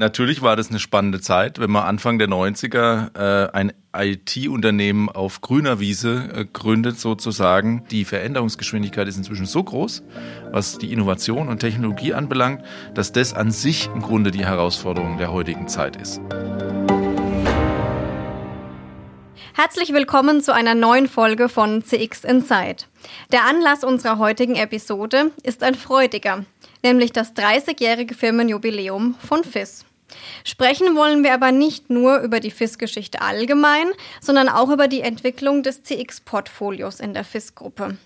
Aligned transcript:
Natürlich 0.00 0.42
war 0.42 0.54
das 0.54 0.70
eine 0.70 0.78
spannende 0.78 1.20
Zeit, 1.20 1.58
wenn 1.58 1.72
man 1.72 1.82
Anfang 1.82 2.20
der 2.20 2.28
90er 2.28 3.18
äh, 3.18 3.50
ein 3.50 3.72
IT-Unternehmen 3.92 5.08
auf 5.08 5.40
grüner 5.40 5.80
Wiese 5.80 6.30
äh, 6.32 6.44
gründet 6.44 7.00
sozusagen. 7.00 7.82
Die 7.90 8.04
Veränderungsgeschwindigkeit 8.04 9.08
ist 9.08 9.16
inzwischen 9.16 9.46
so 9.46 9.64
groß, 9.64 10.04
was 10.52 10.78
die 10.78 10.92
Innovation 10.92 11.48
und 11.48 11.58
Technologie 11.58 12.14
anbelangt, 12.14 12.62
dass 12.94 13.10
das 13.10 13.34
an 13.34 13.50
sich 13.50 13.90
im 13.92 14.00
Grunde 14.00 14.30
die 14.30 14.46
Herausforderung 14.46 15.18
der 15.18 15.32
heutigen 15.32 15.66
Zeit 15.66 15.96
ist. 15.96 16.20
Herzlich 19.54 19.92
willkommen 19.92 20.40
zu 20.42 20.54
einer 20.54 20.76
neuen 20.76 21.08
Folge 21.08 21.48
von 21.48 21.82
CX 21.82 22.22
Inside. 22.22 22.84
Der 23.32 23.46
Anlass 23.46 23.82
unserer 23.82 24.18
heutigen 24.18 24.54
Episode 24.54 25.32
ist 25.42 25.64
ein 25.64 25.74
freudiger, 25.74 26.44
nämlich 26.84 27.10
das 27.10 27.34
30-jährige 27.34 28.14
Firmenjubiläum 28.14 29.16
von 29.18 29.42
FIS. 29.42 29.87
Sprechen 30.44 30.96
wollen 30.96 31.22
wir 31.22 31.34
aber 31.34 31.52
nicht 31.52 31.90
nur 31.90 32.18
über 32.20 32.40
die 32.40 32.50
FIS-Geschichte 32.50 33.20
allgemein, 33.20 33.88
sondern 34.20 34.48
auch 34.48 34.70
über 34.70 34.88
die 34.88 35.02
Entwicklung 35.02 35.62
des 35.62 35.82
CX-Portfolios 35.82 37.00
in 37.00 37.14
der 37.14 37.24
FIS-Gruppe. 37.24 37.98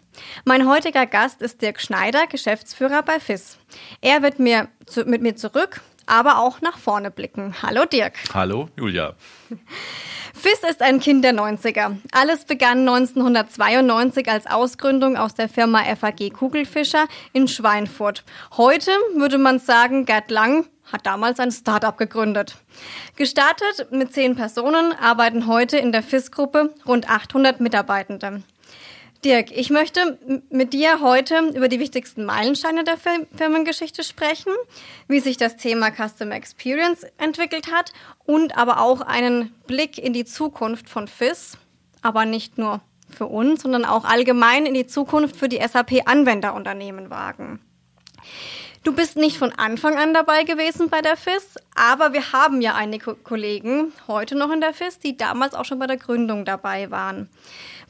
Mein 0.44 0.68
heutiger 0.68 1.06
Gast 1.06 1.40
ist 1.42 1.62
Dirk 1.62 1.80
Schneider, 1.80 2.26
Geschäftsführer 2.26 3.02
bei 3.02 3.18
FIS. 3.18 3.58
Er 4.00 4.22
wird 4.22 4.38
mir 4.38 4.68
zu, 4.86 5.04
mit 5.04 5.22
mir 5.22 5.36
zurück, 5.36 5.80
aber 6.06 6.38
auch 6.38 6.60
nach 6.60 6.78
vorne 6.78 7.10
blicken. 7.10 7.54
Hallo 7.62 7.84
Dirk. 7.84 8.14
Hallo 8.34 8.68
Julia. 8.76 9.14
FIS 10.34 10.60
ist 10.68 10.82
ein 10.82 10.98
Kind 10.98 11.24
der 11.24 11.34
90er. 11.34 11.96
Alles 12.10 12.44
begann 12.44 12.80
1992 12.80 14.28
als 14.30 14.46
Ausgründung 14.46 15.16
aus 15.16 15.34
der 15.34 15.48
Firma 15.48 15.82
FAG 15.94 16.32
Kugelfischer 16.32 17.06
in 17.32 17.48
Schweinfurt. 17.48 18.24
Heute 18.56 18.90
würde 19.14 19.38
man 19.38 19.58
sagen, 19.58 20.06
Gerd 20.06 20.30
Lang 20.30 20.66
hat 20.90 21.06
damals 21.06 21.38
ein 21.38 21.52
Startup 21.52 21.96
gegründet. 21.96 22.56
Gestartet 23.16 23.92
mit 23.92 24.12
zehn 24.12 24.34
Personen 24.34 24.92
arbeiten 24.92 25.46
heute 25.46 25.76
in 25.76 25.92
der 25.92 26.02
FIS-Gruppe 26.02 26.74
rund 26.86 27.08
800 27.08 27.60
Mitarbeitende. 27.60 28.42
Dirk, 29.24 29.52
ich 29.52 29.70
möchte 29.70 30.18
mit 30.50 30.72
dir 30.72 31.00
heute 31.00 31.52
über 31.54 31.68
die 31.68 31.78
wichtigsten 31.78 32.24
Meilensteine 32.24 32.82
der 32.82 32.96
Firmengeschichte 32.98 34.02
sprechen, 34.02 34.52
wie 35.06 35.20
sich 35.20 35.36
das 35.36 35.56
Thema 35.56 35.92
Customer 35.92 36.34
Experience 36.34 37.06
entwickelt 37.18 37.70
hat 37.70 37.92
und 38.24 38.58
aber 38.58 38.80
auch 38.80 39.00
einen 39.00 39.54
Blick 39.68 39.96
in 39.96 40.12
die 40.12 40.24
Zukunft 40.24 40.88
von 40.88 41.06
FIS, 41.06 41.56
aber 42.00 42.24
nicht 42.24 42.58
nur 42.58 42.80
für 43.08 43.26
uns, 43.26 43.62
sondern 43.62 43.84
auch 43.84 44.04
allgemein 44.04 44.66
in 44.66 44.74
die 44.74 44.88
Zukunft 44.88 45.36
für 45.36 45.48
die 45.48 45.60
SAP-Anwenderunternehmen 45.60 47.08
wagen. 47.08 47.60
Du 48.82 48.92
bist 48.92 49.16
nicht 49.16 49.38
von 49.38 49.52
Anfang 49.52 49.98
an 49.98 50.12
dabei 50.12 50.42
gewesen 50.42 50.90
bei 50.90 51.00
der 51.00 51.16
FIS, 51.16 51.54
aber 51.74 52.12
wir 52.12 52.32
haben 52.32 52.60
ja 52.60 52.74
einige 52.74 53.14
Kollegen 53.14 53.92
heute 54.06 54.36
noch 54.36 54.50
in 54.50 54.60
der 54.60 54.74
FIS, 54.74 54.98
die 54.98 55.16
damals 55.16 55.54
auch 55.54 55.64
schon 55.64 55.78
bei 55.78 55.86
der 55.86 55.96
Gründung 55.96 56.44
dabei 56.44 56.90
waren. 56.90 57.28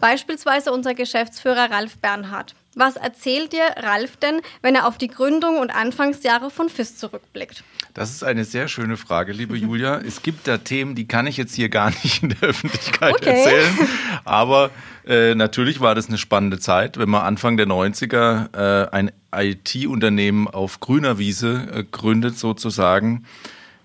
Beispielsweise 0.00 0.72
unser 0.72 0.94
Geschäftsführer 0.94 1.70
Ralf 1.70 1.98
Bernhard. 1.98 2.54
Was 2.74 2.96
erzählt 2.96 3.52
dir 3.52 3.66
Ralf 3.76 4.16
denn, 4.16 4.40
wenn 4.62 4.74
er 4.74 4.86
auf 4.86 4.96
die 4.96 5.08
Gründung 5.08 5.58
und 5.58 5.70
Anfangsjahre 5.70 6.50
von 6.50 6.68
FIS 6.68 6.96
zurückblickt? 6.96 7.62
Das 7.92 8.10
ist 8.10 8.24
eine 8.24 8.44
sehr 8.44 8.68
schöne 8.68 8.96
Frage, 8.96 9.32
liebe 9.32 9.56
Julia. 9.56 9.98
Es 10.06 10.22
gibt 10.22 10.48
da 10.48 10.58
Themen, 10.58 10.94
die 10.94 11.06
kann 11.06 11.26
ich 11.26 11.36
jetzt 11.36 11.54
hier 11.54 11.68
gar 11.68 11.90
nicht 11.90 12.22
in 12.22 12.30
der 12.30 12.48
Öffentlichkeit 12.48 13.14
okay. 13.14 13.30
erzählen. 13.30 13.88
Aber 14.24 14.70
äh, 15.06 15.34
natürlich 15.34 15.80
war 15.80 15.94
das 15.94 16.08
eine 16.08 16.18
spannende 16.18 16.58
Zeit, 16.58 16.98
wenn 16.98 17.10
man 17.10 17.22
Anfang 17.22 17.56
der 17.56 17.66
90er 17.66 18.86
äh, 18.86 18.90
ein 18.90 19.12
IT-Unternehmen 19.34 20.48
auf 20.48 20.80
grüner 20.80 21.18
Wiese 21.18 21.68
äh, 21.72 21.84
gründet 21.84 22.38
sozusagen. 22.38 23.26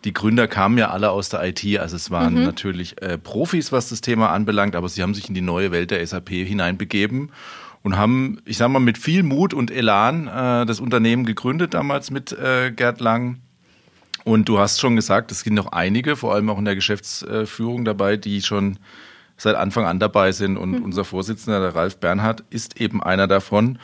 Die 0.03 0.13
Gründer 0.13 0.47
kamen 0.47 0.77
ja 0.77 0.89
alle 0.89 1.09
aus 1.09 1.29
der 1.29 1.43
IT, 1.43 1.79
also 1.79 1.95
es 1.95 2.11
waren 2.11 2.35
mhm. 2.35 2.43
natürlich 2.43 3.01
äh, 3.01 3.17
Profis, 3.17 3.71
was 3.71 3.89
das 3.89 4.01
Thema 4.01 4.29
anbelangt, 4.29 4.75
aber 4.75 4.87
sie 4.89 5.01
haben 5.01 5.13
sich 5.13 5.27
in 5.27 5.33
die 5.33 5.41
neue 5.41 5.71
Welt 5.71 5.91
der 5.91 6.05
SAP 6.05 6.29
hineinbegeben 6.29 7.31
und 7.83 7.97
haben, 7.97 8.39
ich 8.45 8.57
sag 8.57 8.69
mal, 8.69 8.79
mit 8.79 8.97
viel 8.97 9.23
Mut 9.23 9.53
und 9.53 9.71
Elan 9.71 10.27
äh, 10.27 10.65
das 10.65 10.79
Unternehmen 10.79 11.25
gegründet, 11.25 11.73
damals 11.73 12.11
mit 12.11 12.31
äh, 12.31 12.71
Gerd 12.71 13.01
Lang. 13.01 13.39
Und 14.23 14.49
du 14.49 14.59
hast 14.59 14.81
schon 14.81 14.97
gesagt, 14.97 15.31
es 15.31 15.39
sind 15.39 15.53
noch 15.53 15.71
einige, 15.71 16.17
vor 16.17 16.33
allem 16.33 16.49
auch 16.49 16.59
in 16.59 16.65
der 16.65 16.75
Geschäftsführung 16.75 17.85
dabei, 17.85 18.17
die 18.17 18.41
schon 18.41 18.77
seit 19.37 19.55
Anfang 19.55 19.85
an 19.85 19.99
dabei 19.99 20.33
sind. 20.33 20.57
Und 20.57 20.71
mhm. 20.71 20.83
unser 20.83 21.05
Vorsitzender, 21.05 21.61
der 21.61 21.75
Ralf 21.75 21.97
Bernhard, 21.97 22.43
ist 22.49 22.81
eben 22.81 23.01
einer 23.01 23.27
davon. 23.27 23.79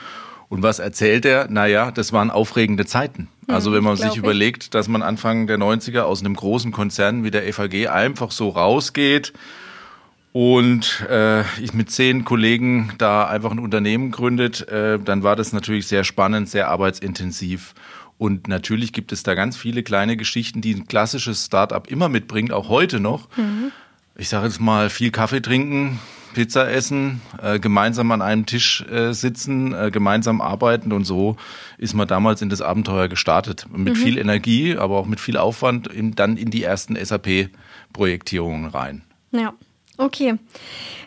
Und 0.49 0.61
was 0.61 0.79
erzählt 0.79 1.25
er? 1.25 1.47
Naja, 1.49 1.91
das 1.91 2.11
waren 2.11 2.29
aufregende 2.29 2.85
Zeiten. 2.85 3.29
Also 3.47 3.69
hm, 3.69 3.77
wenn 3.77 3.83
man 3.83 3.95
sich 3.97 4.11
ich. 4.11 4.17
überlegt, 4.17 4.73
dass 4.73 4.87
man 4.87 5.01
Anfang 5.01 5.47
der 5.47 5.57
90er 5.57 6.01
aus 6.01 6.21
einem 6.21 6.35
großen 6.35 6.71
Konzern 6.71 7.23
wie 7.23 7.31
der 7.31 7.51
FAG 7.53 7.87
einfach 7.89 8.31
so 8.31 8.49
rausgeht 8.49 9.33
und 10.33 11.05
äh, 11.09 11.41
ich 11.61 11.73
mit 11.73 11.91
zehn 11.91 12.25
Kollegen 12.25 12.93
da 12.97 13.27
einfach 13.27 13.51
ein 13.51 13.59
Unternehmen 13.59 14.09
gründet, 14.09 14.67
äh, 14.67 14.97
dann 14.99 15.21
war 15.21 15.35
das 15.35 15.53
natürlich 15.53 15.87
sehr 15.87 16.03
spannend, 16.03 16.49
sehr 16.49 16.69
arbeitsintensiv. 16.69 17.75
Und 18.17 18.47
natürlich 18.47 18.93
gibt 18.93 19.11
es 19.11 19.21
da 19.21 19.35
ganz 19.35 19.55
viele 19.55 19.83
kleine 19.83 20.17
Geschichten, 20.17 20.61
die 20.61 20.73
ein 20.73 20.87
klassisches 20.87 21.45
Startup 21.45 21.87
immer 21.87 22.09
mitbringt, 22.09 22.51
auch 22.51 22.67
heute 22.69 22.99
noch. 22.99 23.29
Mhm. 23.37 23.71
Ich 24.15 24.29
sage 24.29 24.47
jetzt 24.47 24.59
mal, 24.59 24.89
viel 24.89 25.11
Kaffee 25.11 25.41
trinken, 25.41 25.99
Pizza 26.33 26.69
essen, 26.69 27.21
äh, 27.41 27.59
gemeinsam 27.59 28.11
an 28.11 28.21
einem 28.21 28.45
Tisch 28.45 28.83
äh, 28.89 29.13
sitzen, 29.13 29.73
äh, 29.73 29.91
gemeinsam 29.91 30.41
arbeiten 30.41 30.91
und 30.91 31.05
so 31.05 31.37
ist 31.77 31.93
man 31.93 32.07
damals 32.07 32.41
in 32.41 32.49
das 32.49 32.61
Abenteuer 32.61 33.07
gestartet. 33.07 33.67
Mit 33.71 33.93
mhm. 33.93 33.97
viel 33.97 34.17
Energie, 34.17 34.77
aber 34.77 34.97
auch 34.97 35.05
mit 35.05 35.19
viel 35.19 35.37
Aufwand 35.37 35.87
in, 35.87 36.15
dann 36.15 36.37
in 36.37 36.49
die 36.49 36.63
ersten 36.63 36.95
SAP-Projektierungen 36.95 38.69
rein. 38.69 39.03
Ja, 39.31 39.53
okay. 39.97 40.35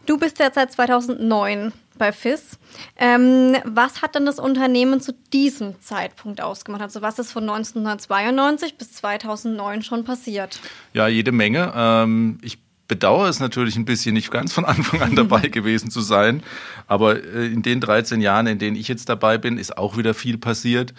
Du 0.07 0.19
bist 0.19 0.39
ja 0.39 0.51
seit 0.53 0.73
2009 0.73 1.73
bei 1.99 2.13
FIS. 2.13 2.59
Ähm, 2.97 3.57
was 3.65 4.03
hat 4.03 4.15
denn 4.15 4.27
das 4.27 4.39
Unternehmen 4.39 5.01
zu 5.01 5.13
diesem 5.33 5.81
Zeitpunkt 5.81 6.41
ausgemacht? 6.41 6.83
Also 6.83 7.03
was 7.03 7.19
ist 7.19 7.33
von 7.33 7.45
1992 7.45 8.77
bis 8.77 8.93
2009 8.93 9.83
schon 9.83 10.05
passiert? 10.05 10.61
Ja, 10.93 11.09
jede 11.09 11.33
Menge. 11.33 11.73
Ähm, 11.75 12.39
ich 12.43 12.59
bedauere 12.89 13.29
es 13.29 13.41
natürlich 13.41 13.77
ein 13.77 13.85
bisschen, 13.85 14.15
nicht 14.15 14.31
ganz 14.31 14.53
von 14.53 14.65
Anfang 14.65 15.03
an 15.03 15.17
dabei 15.17 15.49
gewesen 15.49 15.91
zu 15.91 16.01
sein. 16.01 16.43
Aber 16.87 17.23
äh, 17.23 17.47
in 17.47 17.63
den 17.63 17.81
13 17.81 18.21
Jahren, 18.21 18.47
in 18.47 18.59
denen 18.59 18.77
ich 18.77 18.89
jetzt 18.89 19.09
dabei 19.09 19.39
bin, 19.39 19.59
ist 19.59 19.77
auch 19.77 19.97
wieder 19.97 20.15
viel 20.15 20.39
passiert. 20.39 20.95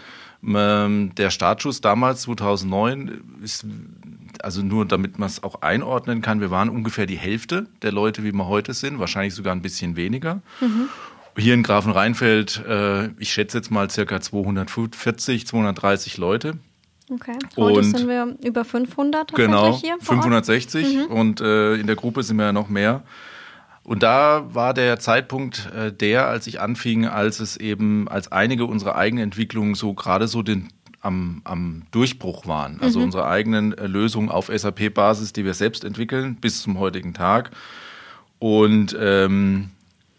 Ähm, 0.45 1.13
der 1.15 1.29
Startschuss 1.29 1.81
damals, 1.81 2.23
2009, 2.23 3.21
ist, 3.43 3.65
also 4.41 4.61
nur 4.61 4.85
damit 4.85 5.17
man 5.17 5.27
es 5.27 5.43
auch 5.43 5.61
einordnen 5.61 6.21
kann, 6.21 6.41
wir 6.41 6.51
waren 6.51 6.69
ungefähr 6.69 7.05
die 7.05 7.17
Hälfte 7.17 7.67
der 7.81 7.91
Leute, 7.91 8.23
wie 8.23 8.31
wir 8.31 8.47
heute 8.47 8.73
sind, 8.73 8.99
wahrscheinlich 8.99 9.33
sogar 9.33 9.53
ein 9.55 9.61
bisschen 9.61 9.95
weniger. 9.95 10.41
Mhm. 10.61 10.89
Hier 11.37 11.53
in 11.53 11.63
Grafenrheinfeld, 11.63 12.63
äh, 12.67 13.09
ich 13.19 13.31
schätze 13.31 13.59
jetzt 13.59 13.69
mal 13.71 13.89
circa 13.89 14.19
240, 14.19 15.45
230 15.45 16.17
Leute. 16.17 16.57
Okay. 17.09 17.37
Heute 17.55 17.79
und 17.79 17.83
sind 17.85 18.07
wir 18.07 18.35
über 18.43 18.65
500 18.65 19.33
genau, 19.33 19.79
hier 19.79 19.97
560 19.99 20.95
mhm. 20.95 21.05
und 21.05 21.41
äh, 21.41 21.75
in 21.75 21.87
der 21.87 21.95
Gruppe 21.95 22.23
sind 22.23 22.37
wir 22.37 22.45
ja 22.45 22.53
noch 22.53 22.67
mehr. 22.67 23.03
Und 23.83 24.03
da 24.03 24.53
war 24.53 24.73
der 24.73 24.99
Zeitpunkt 24.99 25.71
äh, 25.73 25.93
der, 25.93 26.27
als 26.27 26.45
ich 26.47 26.59
anfing, 26.59 27.05
als 27.05 27.39
es 27.39 27.55
eben, 27.55 28.09
als 28.09 28.29
einige 28.31 28.65
unserer 28.65 28.95
eigenen 28.95 29.23
Entwicklungen 29.23 29.75
so 29.75 29.93
gerade 29.93 30.27
so 30.27 30.43
den 30.43 30.67
am, 30.99 31.41
am 31.45 31.83
Durchbruch 31.91 32.47
waren. 32.47 32.79
Also 32.81 32.99
mhm. 32.99 33.05
unsere 33.05 33.27
eigenen 33.27 33.77
äh, 33.77 33.87
Lösungen 33.87 34.29
auf 34.29 34.51
SAP-Basis, 34.53 35.31
die 35.31 35.45
wir 35.45 35.53
selbst 35.53 35.85
entwickeln, 35.85 36.35
bis 36.35 36.61
zum 36.61 36.77
heutigen 36.79 37.13
Tag. 37.13 37.51
Und, 38.39 38.95
ähm, 38.99 39.69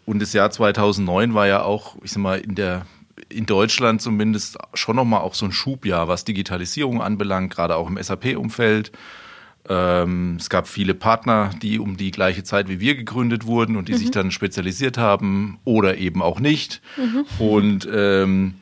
und 0.05 0.19
das 0.19 0.33
Jahr 0.33 0.49
2009 0.49 1.35
war 1.35 1.45
ja 1.45 1.61
auch, 1.61 1.95
ich 2.03 2.11
sag 2.11 2.23
mal, 2.23 2.39
in 2.39 2.55
der 2.55 2.87
in 3.29 3.45
Deutschland 3.45 4.01
zumindest 4.01 4.57
schon 4.73 4.95
nochmal 4.95 5.21
auch 5.21 5.35
so 5.35 5.45
ein 5.45 5.51
Schubjahr, 5.51 6.07
was 6.07 6.25
Digitalisierung 6.25 7.01
anbelangt, 7.01 7.53
gerade 7.53 7.75
auch 7.75 7.87
im 7.89 8.01
SAP-Umfeld. 8.01 8.91
Ähm, 9.67 10.37
es 10.39 10.49
gab 10.49 10.67
viele 10.67 10.95
Partner, 10.95 11.51
die 11.61 11.79
um 11.79 11.95
die 11.95 12.11
gleiche 12.11 12.43
Zeit 12.43 12.69
wie 12.69 12.79
wir 12.79 12.95
gegründet 12.95 13.45
wurden 13.45 13.75
und 13.75 13.87
die 13.87 13.93
mhm. 13.93 13.97
sich 13.97 14.11
dann 14.11 14.31
spezialisiert 14.31 14.97
haben 14.97 15.59
oder 15.63 15.97
eben 15.97 16.21
auch 16.21 16.39
nicht. 16.39 16.81
Mhm. 16.97 17.25
Und 17.37 17.87
ähm, 17.93 18.55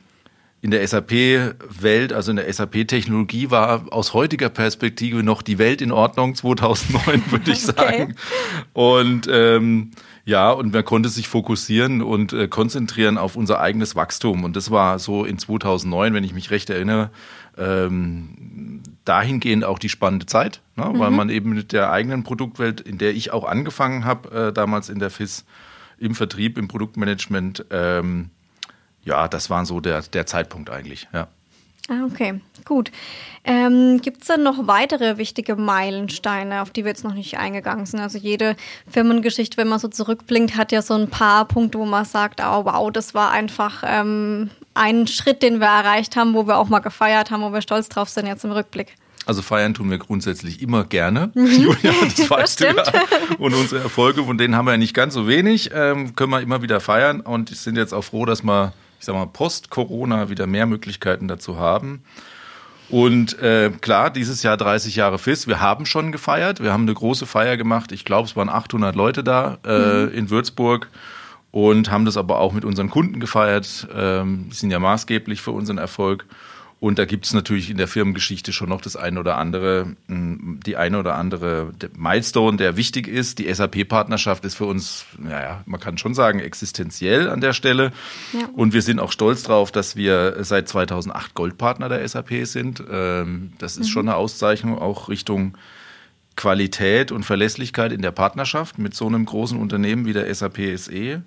in 0.61 0.71
der 0.71 0.85
SAP-Welt, 0.85 2.11
also 2.11 2.31
in 2.31 2.37
der 2.37 2.51
SAP-Technologie, 2.51 3.51
war 3.51 3.85
aus 3.91 4.13
heutiger 4.13 4.49
Perspektive 4.49 5.23
noch 5.23 5.41
die 5.41 5.59
Welt 5.59 5.81
in 5.81 5.91
Ordnung 5.91 6.35
2009, 6.35 7.23
würde 7.31 7.51
ich 7.51 7.61
sagen. 7.61 7.77
Okay. 7.77 8.15
Und 8.73 9.29
ähm, 9.31 9.91
ja, 10.27 10.51
und 10.51 10.73
man 10.73 10.83
konnte 10.83 11.07
sich 11.07 11.29
fokussieren 11.29 12.01
und 12.01 12.33
äh, 12.33 12.49
konzentrieren 12.49 13.17
auf 13.17 13.37
unser 13.37 13.61
eigenes 13.61 13.95
Wachstum. 13.95 14.43
Und 14.43 14.57
das 14.57 14.71
war 14.71 14.99
so 14.99 15.23
in 15.23 15.37
2009, 15.37 16.13
wenn 16.13 16.25
ich 16.25 16.33
mich 16.33 16.51
recht 16.51 16.69
erinnere, 16.69 17.11
ähm, 17.57 18.83
dahingehend 19.05 19.63
auch 19.63 19.79
die 19.79 19.87
spannende 19.87 20.25
Zeit, 20.25 20.59
ne? 20.75 20.83
Mhm. 20.83 20.99
weil 20.99 21.11
man 21.11 21.29
eben 21.29 21.51
mit 21.51 21.71
der 21.71 21.91
eigenen 21.91 22.25
Produktwelt, 22.25 22.81
in 22.81 22.97
der 22.97 23.11
ich 23.15 23.31
auch 23.31 23.45
angefangen 23.45 24.03
habe, 24.03 24.47
äh, 24.49 24.51
damals 24.53 24.89
in 24.89 24.99
der 24.99 25.11
FIS, 25.11 25.45
im 25.97 26.13
Vertrieb, 26.13 26.57
im 26.57 26.67
Produktmanagement, 26.67 27.63
ähm, 27.71 28.29
ja, 29.05 29.29
das 29.29 29.49
war 29.49 29.65
so 29.65 29.79
der, 29.79 30.01
der 30.01 30.25
Zeitpunkt 30.25 30.69
eigentlich, 30.69 31.07
ja. 31.13 31.29
Ah, 31.89 32.03
okay, 32.05 32.41
gut. 32.65 32.91
Ähm, 33.45 34.01
Gibt 34.01 34.21
es 34.21 34.27
denn 34.27 34.43
noch 34.43 34.67
weitere 34.67 35.17
wichtige 35.17 35.55
Meilensteine, 35.55 36.61
auf 36.61 36.69
die 36.69 36.83
wir 36.83 36.89
jetzt 36.89 37.05
noch 37.05 37.13
nicht 37.13 37.37
eingegangen 37.37 37.85
sind? 37.85 38.01
Also 38.01 38.17
jede 38.17 38.57
Firmengeschichte, 38.91 39.55
wenn 39.55 39.69
man 39.69 39.79
so 39.79 39.87
zurückblinkt, 39.87 40.57
hat 40.57 40.73
ja 40.73 40.81
so 40.81 40.95
ein 40.95 41.09
paar 41.09 41.45
Punkte, 41.45 41.79
wo 41.79 41.85
man 41.85 42.03
sagt, 42.03 42.41
oh 42.41 42.65
wow, 42.65 42.91
das 42.91 43.13
war 43.13 43.31
einfach 43.31 43.83
ähm, 43.85 44.49
ein 44.73 45.07
Schritt, 45.07 45.41
den 45.43 45.59
wir 45.59 45.67
erreicht 45.67 46.17
haben, 46.17 46.33
wo 46.33 46.45
wir 46.45 46.57
auch 46.57 46.67
mal 46.67 46.79
gefeiert 46.79 47.31
haben, 47.31 47.41
wo 47.41 47.53
wir 47.53 47.61
stolz 47.61 47.87
drauf 47.87 48.09
sind 48.09 48.27
jetzt 48.27 48.43
im 48.43 48.51
Rückblick. 48.51 48.95
Also 49.25 49.41
feiern 49.41 49.73
tun 49.73 49.89
wir 49.89 49.97
grundsätzlich 49.97 50.61
immer 50.61 50.83
gerne. 50.83 51.31
Julia, 51.35 51.93
das 52.03 52.29
weißt 52.29 52.61
das 52.61 52.75
du 52.75 52.97
ja. 52.97 53.03
Und 53.39 53.53
unsere 53.53 53.81
Erfolge, 53.81 54.25
von 54.25 54.37
denen 54.37 54.57
haben 54.57 54.65
wir 54.65 54.71
ja 54.71 54.77
nicht 54.77 54.93
ganz 54.93 55.13
so 55.13 55.25
wenig, 55.25 55.71
ähm, 55.73 56.15
können 56.17 56.31
wir 56.31 56.41
immer 56.41 56.61
wieder 56.61 56.81
feiern 56.81 57.21
und 57.21 57.55
sind 57.55 57.77
jetzt 57.77 57.93
auch 57.93 58.03
froh, 58.03 58.25
dass 58.25 58.43
wir 58.43 58.73
ich 58.99 59.05
sag 59.05 59.15
mal, 59.15 59.27
post-Corona 59.27 60.29
wieder 60.29 60.47
mehr 60.47 60.65
Möglichkeiten 60.65 61.27
dazu 61.27 61.57
haben. 61.57 62.03
Und 62.89 63.37
äh, 63.39 63.69
klar, 63.81 64.09
dieses 64.09 64.43
Jahr 64.43 64.55
30 64.55 64.95
Jahre 64.95 65.19
FIS. 65.19 65.47
Wir 65.47 65.59
haben 65.59 65.85
schon 65.85 66.11
gefeiert. 66.11 66.61
Wir 66.61 66.71
haben 66.71 66.83
eine 66.83 66.93
große 66.93 67.25
Feier 67.25 67.57
gemacht. 67.57 67.91
Ich 67.91 68.05
glaube, 68.05 68.27
es 68.27 68.35
waren 68.35 68.49
800 68.49 68.95
Leute 68.95 69.23
da 69.23 69.57
äh, 69.65 70.05
mhm. 70.05 70.13
in 70.13 70.29
Würzburg 70.29 70.89
und 71.51 71.91
haben 71.91 72.05
das 72.05 72.17
aber 72.17 72.39
auch 72.39 72.53
mit 72.53 72.63
unseren 72.63 72.89
Kunden 72.89 73.19
gefeiert. 73.19 73.87
Ähm, 73.93 74.47
die 74.49 74.55
sind 74.55 74.71
ja 74.71 74.79
maßgeblich 74.79 75.41
für 75.41 75.51
unseren 75.51 75.77
Erfolg. 75.77 76.25
Und 76.79 76.99
da 76.99 77.05
gibt 77.05 77.25
es 77.25 77.33
natürlich 77.33 77.71
in 77.71 77.77
der 77.77 77.87
Firmengeschichte 77.87 78.53
schon 78.53 78.69
noch 78.69 78.81
das 78.81 78.95
eine 78.95 79.19
oder 79.19 79.37
andere, 79.37 79.95
hm, 80.07 80.59
die 80.63 80.77
eine 80.77 80.99
oder 80.99 81.15
andere 81.15 81.71
Milestone, 81.97 82.57
der 82.57 82.77
wichtig 82.77 83.07
ist. 83.07 83.39
Die 83.39 83.51
SAP-Partnerschaft 83.51 84.45
ist 84.45 84.55
für 84.55 84.65
uns, 84.65 85.05
naja, 85.17 85.63
man 85.65 85.79
kann 85.79 85.97
schon 85.97 86.13
sagen, 86.13 86.39
existenziell 86.39 87.29
an 87.29 87.41
der 87.41 87.53
Stelle. 87.53 87.91
Ja. 88.31 88.47
Und 88.53 88.73
wir 88.73 88.83
sind 88.83 88.99
auch 88.99 89.11
stolz 89.11 89.41
drauf, 89.41 89.71
dass 89.71 89.95
wir 89.95 90.43
seit 90.43 90.69
2008 90.69 91.33
Goldpartner 91.33 91.89
der 91.89 92.07
SAP 92.07 92.45
sind. 92.45 92.83
Ähm, 92.91 93.53
das 93.57 93.77
ist 93.77 93.87
mhm. 93.87 93.91
schon 93.91 94.09
eine 94.09 94.17
Auszeichnung 94.17 94.77
auch 94.77 95.09
Richtung 95.09 95.57
Qualität 96.35 97.11
und 97.11 97.23
Verlässlichkeit 97.23 97.91
in 97.91 98.03
der 98.03 98.11
Partnerschaft 98.11 98.77
mit 98.77 98.93
so 98.93 99.07
einem 99.07 99.25
großen 99.25 99.57
Unternehmen 99.57 100.05
wie 100.05 100.13
der 100.13 100.33
SAP 100.33 100.77
SE. 100.77 101.23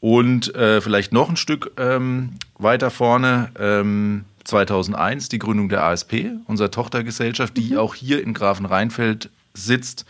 Und 0.00 0.52
äh, 0.56 0.80
vielleicht 0.80 1.12
noch 1.12 1.30
ein 1.30 1.36
Stück 1.36 1.70
ähm, 1.78 2.30
weiter 2.58 2.90
vorne. 2.90 3.52
Ähm, 3.56 4.24
2001 4.44 5.28
die 5.28 5.38
Gründung 5.38 5.68
der 5.68 5.84
ASP, 5.84 6.30
unserer 6.46 6.70
Tochtergesellschaft, 6.70 7.56
die 7.56 7.72
mhm. 7.72 7.78
auch 7.78 7.94
hier 7.94 8.22
in 8.22 8.34
Grafenrheinfeld 8.34 9.30
sitzt. 9.54 10.04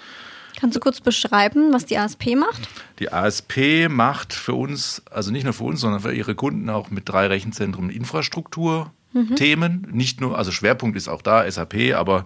Kannst 0.58 0.76
du 0.76 0.80
kurz 0.80 1.00
beschreiben, 1.00 1.72
was 1.72 1.86
die 1.86 1.98
ASP 1.98 2.36
macht? 2.36 2.68
Die 2.98 3.12
ASP 3.12 3.88
macht 3.88 4.32
für 4.32 4.54
uns, 4.54 5.02
also 5.10 5.32
nicht 5.32 5.44
nur 5.44 5.52
für 5.52 5.64
uns, 5.64 5.80
sondern 5.80 6.00
für 6.00 6.14
ihre 6.14 6.34
Kunden 6.34 6.70
auch 6.70 6.90
mit 6.90 7.08
drei 7.08 7.26
Rechenzentren 7.26 7.90
Infrastrukturthemen. 7.90 9.86
Mhm. 9.88 9.96
Nicht 9.96 10.20
nur, 10.20 10.38
also 10.38 10.52
Schwerpunkt 10.52 10.96
ist 10.96 11.08
auch 11.08 11.22
da 11.22 11.50
SAP, 11.50 11.94
aber 11.94 12.24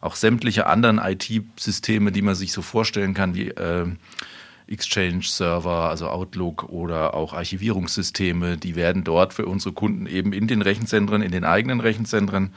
auch 0.00 0.16
sämtliche 0.16 0.66
anderen 0.66 0.98
IT-Systeme, 0.98 2.12
die 2.12 2.22
man 2.22 2.34
sich 2.34 2.52
so 2.52 2.62
vorstellen 2.62 3.14
kann, 3.14 3.34
wie 3.34 3.48
äh, 3.48 3.86
Exchange-Server, 4.68 5.88
also 5.88 6.08
Outlook 6.08 6.64
oder 6.64 7.14
auch 7.14 7.32
Archivierungssysteme, 7.32 8.56
die 8.56 8.74
werden 8.74 9.04
dort 9.04 9.32
für 9.32 9.46
unsere 9.46 9.72
Kunden 9.72 10.06
eben 10.06 10.32
in 10.32 10.48
den 10.48 10.62
Rechenzentren, 10.62 11.22
in 11.22 11.32
den 11.32 11.44
eigenen 11.44 11.80
Rechenzentren 11.80 12.52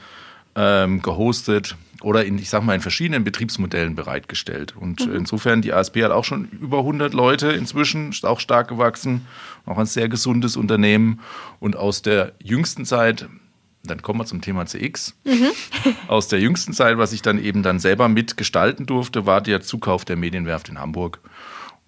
ähm, 0.56 1.02
gehostet 1.02 1.76
oder 2.02 2.24
in, 2.24 2.38
ich 2.38 2.50
sag 2.50 2.64
mal, 2.64 2.74
in 2.74 2.80
verschiedenen 2.80 3.24
Betriebsmodellen 3.24 3.94
bereitgestellt. 3.94 4.74
Und 4.76 5.06
mhm. 5.06 5.14
insofern, 5.14 5.62
die 5.62 5.72
ASP 5.72 6.02
hat 6.02 6.10
auch 6.10 6.24
schon 6.24 6.46
über 6.46 6.78
100 6.78 7.14
Leute 7.14 7.48
inzwischen, 7.52 8.10
ist 8.10 8.24
auch 8.24 8.40
stark 8.40 8.68
gewachsen, 8.68 9.26
auch 9.66 9.78
ein 9.78 9.86
sehr 9.86 10.08
gesundes 10.08 10.56
Unternehmen. 10.56 11.20
Und 11.60 11.76
aus 11.76 12.02
der 12.02 12.32
jüngsten 12.42 12.84
Zeit, 12.84 13.28
dann 13.84 14.02
kommen 14.02 14.20
wir 14.20 14.26
zum 14.26 14.40
Thema 14.40 14.66
CX. 14.66 15.14
Mhm. 15.24 15.50
Aus 16.08 16.28
der 16.28 16.38
jüngsten 16.38 16.74
Zeit, 16.74 16.98
was 16.98 17.12
ich 17.12 17.22
dann 17.22 17.42
eben 17.42 17.62
dann 17.62 17.78
selber 17.78 18.08
mitgestalten 18.08 18.84
durfte, 18.84 19.24
war 19.24 19.40
der 19.40 19.62
Zukauf 19.62 20.04
der 20.04 20.16
Medienwerft 20.16 20.68
in 20.68 20.78
Hamburg. 20.78 21.20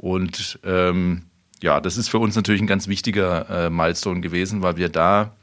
Und 0.02 0.58
ähm, 0.64 1.22
ja, 1.62 1.80
das 1.80 1.96
ist 1.96 2.08
für 2.08 2.18
uns 2.18 2.34
natürlich 2.34 2.60
ein 2.60 2.66
ganz 2.66 2.88
wichtiger 2.88 3.66
äh, 3.66 3.70
Milestone 3.70 4.20
gewesen, 4.20 4.60
weil 4.60 4.76
wir 4.76 4.88
da 4.88 5.36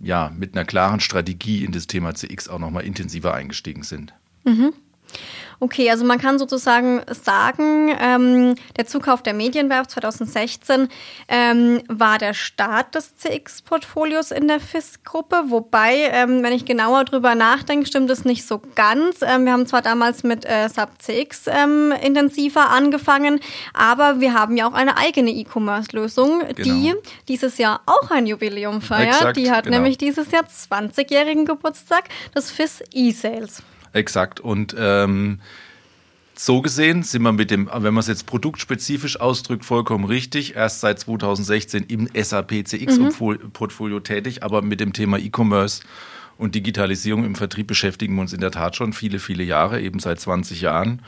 ja 0.00 0.32
mit 0.36 0.56
einer 0.56 0.64
klaren 0.64 0.98
Strategie 0.98 1.64
in 1.64 1.70
das 1.70 1.86
Thema 1.86 2.16
CX 2.16 2.48
auch 2.48 2.58
nochmal 2.58 2.82
intensiver 2.82 3.32
eingestiegen 3.32 3.84
sind. 3.84 4.12
Mhm. 4.44 4.72
Okay, 5.62 5.88
also 5.90 6.04
man 6.04 6.18
kann 6.18 6.40
sozusagen 6.40 7.02
sagen, 7.08 7.94
ähm, 8.00 8.56
der 8.76 8.86
Zukauf 8.86 9.22
der 9.22 9.32
Medienwerft 9.32 9.92
2016 9.92 10.88
ähm, 11.28 11.82
war 11.86 12.18
der 12.18 12.34
Start 12.34 12.96
des 12.96 13.14
CX-Portfolios 13.14 14.32
in 14.32 14.48
der 14.48 14.58
FIS-Gruppe. 14.58 15.44
Wobei, 15.50 16.10
ähm, 16.10 16.42
wenn 16.42 16.52
ich 16.52 16.64
genauer 16.64 17.04
drüber 17.04 17.36
nachdenke, 17.36 17.86
stimmt 17.86 18.10
es 18.10 18.24
nicht 18.24 18.44
so 18.44 18.60
ganz. 18.74 19.22
Ähm, 19.22 19.44
wir 19.44 19.52
haben 19.52 19.68
zwar 19.68 19.82
damals 19.82 20.24
mit 20.24 20.44
äh, 20.44 20.68
SAP 20.68 21.00
CX 21.00 21.44
ähm, 21.46 21.94
intensiver 22.02 22.70
angefangen, 22.70 23.38
aber 23.72 24.18
wir 24.18 24.34
haben 24.34 24.56
ja 24.56 24.68
auch 24.68 24.74
eine 24.74 24.96
eigene 24.96 25.30
E-Commerce-Lösung, 25.30 26.40
genau. 26.40 26.54
die 26.56 26.94
dieses 27.28 27.58
Jahr 27.58 27.82
auch 27.86 28.10
ein 28.10 28.26
Jubiläum 28.26 28.82
feiert. 28.82 29.14
Exakt, 29.14 29.36
die 29.36 29.52
hat 29.52 29.66
genau. 29.66 29.76
nämlich 29.76 29.96
dieses 29.96 30.32
Jahr 30.32 30.42
20-jährigen 30.42 31.44
Geburtstag, 31.44 32.08
das 32.34 32.50
FIS 32.50 32.82
E-Sales. 32.92 33.62
Exakt. 33.92 34.40
Und 34.40 34.74
ähm, 34.78 35.40
so 36.34 36.62
gesehen 36.62 37.02
sind 37.02 37.22
wir 37.22 37.32
mit 37.32 37.50
dem, 37.50 37.68
wenn 37.72 37.94
man 37.94 38.00
es 38.00 38.08
jetzt 38.08 38.26
produktspezifisch 38.26 39.20
ausdrückt, 39.20 39.64
vollkommen 39.64 40.04
richtig. 40.04 40.56
Erst 40.56 40.80
seit 40.80 40.98
2016 40.98 41.84
im 41.84 42.08
SAP 42.14 42.66
CX-Portfolio 42.66 43.98
mhm. 43.98 44.04
tätig, 44.04 44.42
aber 44.42 44.62
mit 44.62 44.80
dem 44.80 44.92
Thema 44.92 45.18
E-Commerce 45.18 45.82
und 46.38 46.54
Digitalisierung 46.54 47.24
im 47.24 47.34
Vertrieb 47.34 47.66
beschäftigen 47.66 48.14
wir 48.14 48.22
uns 48.22 48.32
in 48.32 48.40
der 48.40 48.50
Tat 48.50 48.76
schon 48.76 48.92
viele, 48.92 49.18
viele 49.18 49.44
Jahre, 49.44 49.80
eben 49.80 49.98
seit 49.98 50.20
20 50.20 50.62
Jahren. 50.62 51.02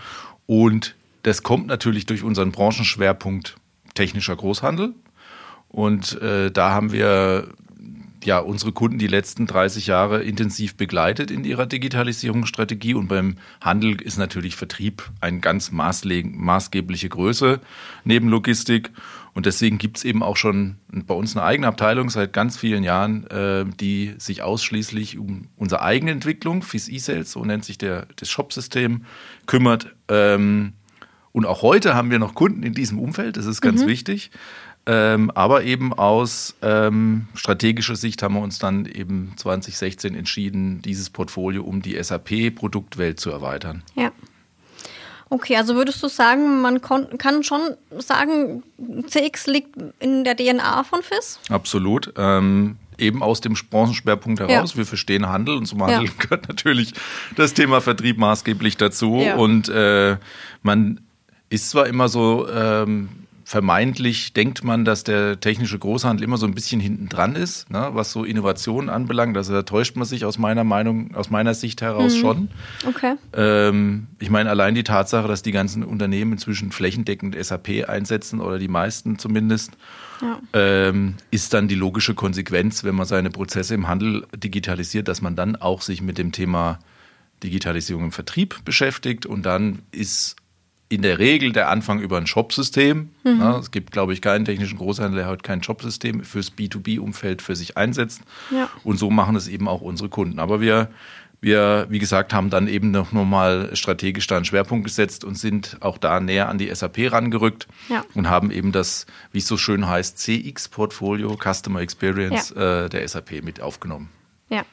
Und 0.46 0.94
das 1.22 1.42
kommt 1.42 1.66
natürlich 1.66 2.06
durch 2.06 2.22
unseren 2.22 2.52
Branchenschwerpunkt 2.52 3.56
technischer 3.94 4.36
Großhandel. 4.36 4.94
Und 5.68 6.20
äh, 6.20 6.50
da 6.52 6.70
haben 6.70 6.92
wir 6.92 7.48
ja 8.26 8.38
unsere 8.38 8.72
Kunden 8.72 8.98
die 8.98 9.06
letzten 9.06 9.46
30 9.46 9.86
Jahre 9.86 10.22
intensiv 10.22 10.76
begleitet 10.76 11.30
in 11.30 11.44
ihrer 11.44 11.66
Digitalisierungsstrategie 11.66 12.94
und 12.94 13.08
beim 13.08 13.36
Handel 13.60 14.00
ist 14.00 14.18
natürlich 14.18 14.56
Vertrieb 14.56 15.10
eine 15.20 15.40
ganz 15.40 15.70
maßgebliche 15.70 17.08
Größe 17.08 17.60
neben 18.04 18.28
Logistik 18.28 18.90
und 19.34 19.46
deswegen 19.46 19.78
gibt 19.78 19.98
es 19.98 20.04
eben 20.04 20.22
auch 20.22 20.36
schon 20.36 20.76
bei 20.88 21.14
uns 21.14 21.36
eine 21.36 21.44
eigene 21.44 21.66
Abteilung 21.66 22.08
seit 22.08 22.32
ganz 22.32 22.56
vielen 22.56 22.84
Jahren, 22.84 23.26
äh, 23.26 23.64
die 23.80 24.14
sich 24.18 24.42
ausschließlich 24.42 25.18
um 25.18 25.48
unsere 25.56 25.82
eigene 25.82 26.12
Entwicklung, 26.12 26.62
FIS 26.62 26.88
E-Sales, 26.88 27.32
so 27.32 27.44
nennt 27.44 27.64
sich 27.64 27.76
der, 27.76 28.06
das 28.16 28.30
Shop-System, 28.30 29.04
kümmert. 29.46 29.88
Ähm, 30.08 30.74
und 31.32 31.46
auch 31.46 31.62
heute 31.62 31.96
haben 31.96 32.12
wir 32.12 32.20
noch 32.20 32.36
Kunden 32.36 32.62
in 32.62 32.74
diesem 32.74 33.00
Umfeld, 33.00 33.36
das 33.36 33.46
ist 33.46 33.60
ganz 33.60 33.82
mhm. 33.82 33.88
wichtig. 33.88 34.30
Ähm, 34.86 35.30
aber 35.30 35.64
eben 35.64 35.94
aus 35.94 36.56
ähm, 36.60 37.28
strategischer 37.34 37.96
Sicht 37.96 38.22
haben 38.22 38.34
wir 38.34 38.42
uns 38.42 38.58
dann 38.58 38.84
eben 38.84 39.32
2016 39.36 40.14
entschieden, 40.14 40.82
dieses 40.82 41.08
Portfolio 41.08 41.62
um 41.62 41.80
die 41.80 42.02
SAP-Produktwelt 42.02 43.18
zu 43.18 43.30
erweitern. 43.30 43.82
Ja. 43.94 44.12
Okay, 45.30 45.56
also 45.56 45.74
würdest 45.74 46.02
du 46.02 46.08
sagen, 46.08 46.60
man 46.60 46.80
kann 46.82 47.42
schon 47.42 47.60
sagen, 47.98 48.62
CX 49.06 49.46
liegt 49.46 49.74
in 49.98 50.22
der 50.22 50.36
DNA 50.36 50.84
von 50.84 51.02
FIS? 51.02 51.40
Absolut. 51.48 52.12
Ähm, 52.16 52.76
eben 52.98 53.22
aus 53.22 53.40
dem 53.40 53.54
Branchenschwerpunkt 53.54 54.40
heraus. 54.40 54.72
Ja. 54.72 54.78
Wir 54.78 54.86
verstehen 54.86 55.28
Handel 55.28 55.56
und 55.56 55.66
zum 55.66 55.82
Handel 55.82 56.04
ja. 56.04 56.12
gehört 56.18 56.48
natürlich 56.48 56.92
das 57.36 57.54
Thema 57.54 57.80
Vertrieb 57.80 58.18
maßgeblich 58.18 58.76
dazu. 58.76 59.16
Ja. 59.16 59.36
Und 59.36 59.68
äh, 59.68 60.18
man 60.62 61.00
ist 61.50 61.70
zwar 61.70 61.86
immer 61.86 62.08
so 62.08 62.46
ähm, 62.48 63.08
vermeintlich 63.44 64.32
denkt 64.32 64.64
man, 64.64 64.86
dass 64.86 65.04
der 65.04 65.38
technische 65.38 65.78
Großhandel 65.78 66.24
immer 66.24 66.38
so 66.38 66.46
ein 66.46 66.54
bisschen 66.54 66.80
hinten 66.80 67.10
dran 67.10 67.36
ist, 67.36 67.70
ne, 67.70 67.90
was 67.92 68.10
so 68.10 68.24
Innovationen 68.24 68.88
anbelangt. 68.88 69.36
Also 69.36 69.52
da 69.52 69.62
täuscht 69.62 69.96
man 69.96 70.06
sich 70.06 70.24
aus 70.24 70.38
meiner 70.38 70.64
Meinung, 70.64 71.14
aus 71.14 71.30
meiner 71.30 71.52
Sicht 71.52 71.82
heraus 71.82 72.16
mhm. 72.16 72.20
schon. 72.20 72.48
Okay. 72.86 73.16
Ähm, 73.34 74.06
ich 74.18 74.30
meine, 74.30 74.48
allein 74.48 74.74
die 74.74 74.82
Tatsache, 74.82 75.28
dass 75.28 75.42
die 75.42 75.52
ganzen 75.52 75.84
Unternehmen 75.84 76.32
inzwischen 76.32 76.72
flächendeckend 76.72 77.36
SAP 77.38 77.86
einsetzen 77.86 78.40
oder 78.40 78.58
die 78.58 78.68
meisten 78.68 79.18
zumindest, 79.18 79.72
ja. 80.22 80.40
ähm, 80.54 81.16
ist 81.30 81.52
dann 81.52 81.68
die 81.68 81.74
logische 81.74 82.14
Konsequenz, 82.14 82.82
wenn 82.82 82.94
man 82.94 83.06
seine 83.06 83.30
Prozesse 83.30 83.74
im 83.74 83.88
Handel 83.88 84.26
digitalisiert, 84.34 85.06
dass 85.06 85.20
man 85.20 85.36
dann 85.36 85.56
auch 85.56 85.82
sich 85.82 86.00
mit 86.00 86.16
dem 86.16 86.32
Thema 86.32 86.78
Digitalisierung 87.42 88.04
im 88.04 88.12
Vertrieb 88.12 88.64
beschäftigt 88.64 89.26
und 89.26 89.44
dann 89.44 89.80
ist 89.92 90.36
in 90.88 91.02
der 91.02 91.18
Regel 91.18 91.52
der 91.52 91.70
Anfang 91.70 92.00
über 92.00 92.18
ein 92.18 92.26
Shop-System. 92.26 93.10
Mhm. 93.24 93.40
Ja, 93.40 93.58
es 93.58 93.70
gibt, 93.70 93.90
glaube 93.90 94.12
ich, 94.12 94.20
keinen 94.20 94.44
technischen 94.44 94.78
Großhändler, 94.78 95.22
der 95.22 95.28
heute 95.28 95.42
kein 95.42 95.62
Shop-System 95.62 96.24
fürs 96.24 96.52
B2B-Umfeld 96.52 97.42
für 97.42 97.56
sich 97.56 97.76
einsetzt. 97.76 98.22
Ja. 98.50 98.68
Und 98.84 98.98
so 98.98 99.10
machen 99.10 99.36
es 99.36 99.48
eben 99.48 99.66
auch 99.66 99.80
unsere 99.80 100.08
Kunden. 100.08 100.38
Aber 100.38 100.60
wir, 100.60 100.90
wir, 101.40 101.86
wie 101.88 101.98
gesagt, 101.98 102.32
haben 102.32 102.50
dann 102.50 102.68
eben 102.68 102.90
noch 102.90 103.12
mal 103.12 103.74
strategisch 103.74 104.26
da 104.26 104.36
einen 104.36 104.44
Schwerpunkt 104.44 104.84
gesetzt 104.84 105.24
und 105.24 105.38
sind 105.38 105.78
auch 105.80 105.98
da 105.98 106.20
näher 106.20 106.48
an 106.48 106.58
die 106.58 106.74
SAP 106.74 107.12
rangerückt 107.12 107.66
ja. 107.88 108.04
und 108.14 108.28
haben 108.28 108.50
eben 108.50 108.70
das, 108.72 109.06
wie 109.32 109.38
es 109.38 109.46
so 109.46 109.56
schön 109.56 109.86
heißt, 109.86 110.18
CX-Portfolio, 110.18 111.36
Customer 111.36 111.80
Experience 111.80 112.50
äh, 112.52 112.88
der 112.88 113.08
SAP 113.08 113.42
mit 113.42 113.60
aufgenommen. 113.60 114.10
Ja. 114.48 114.64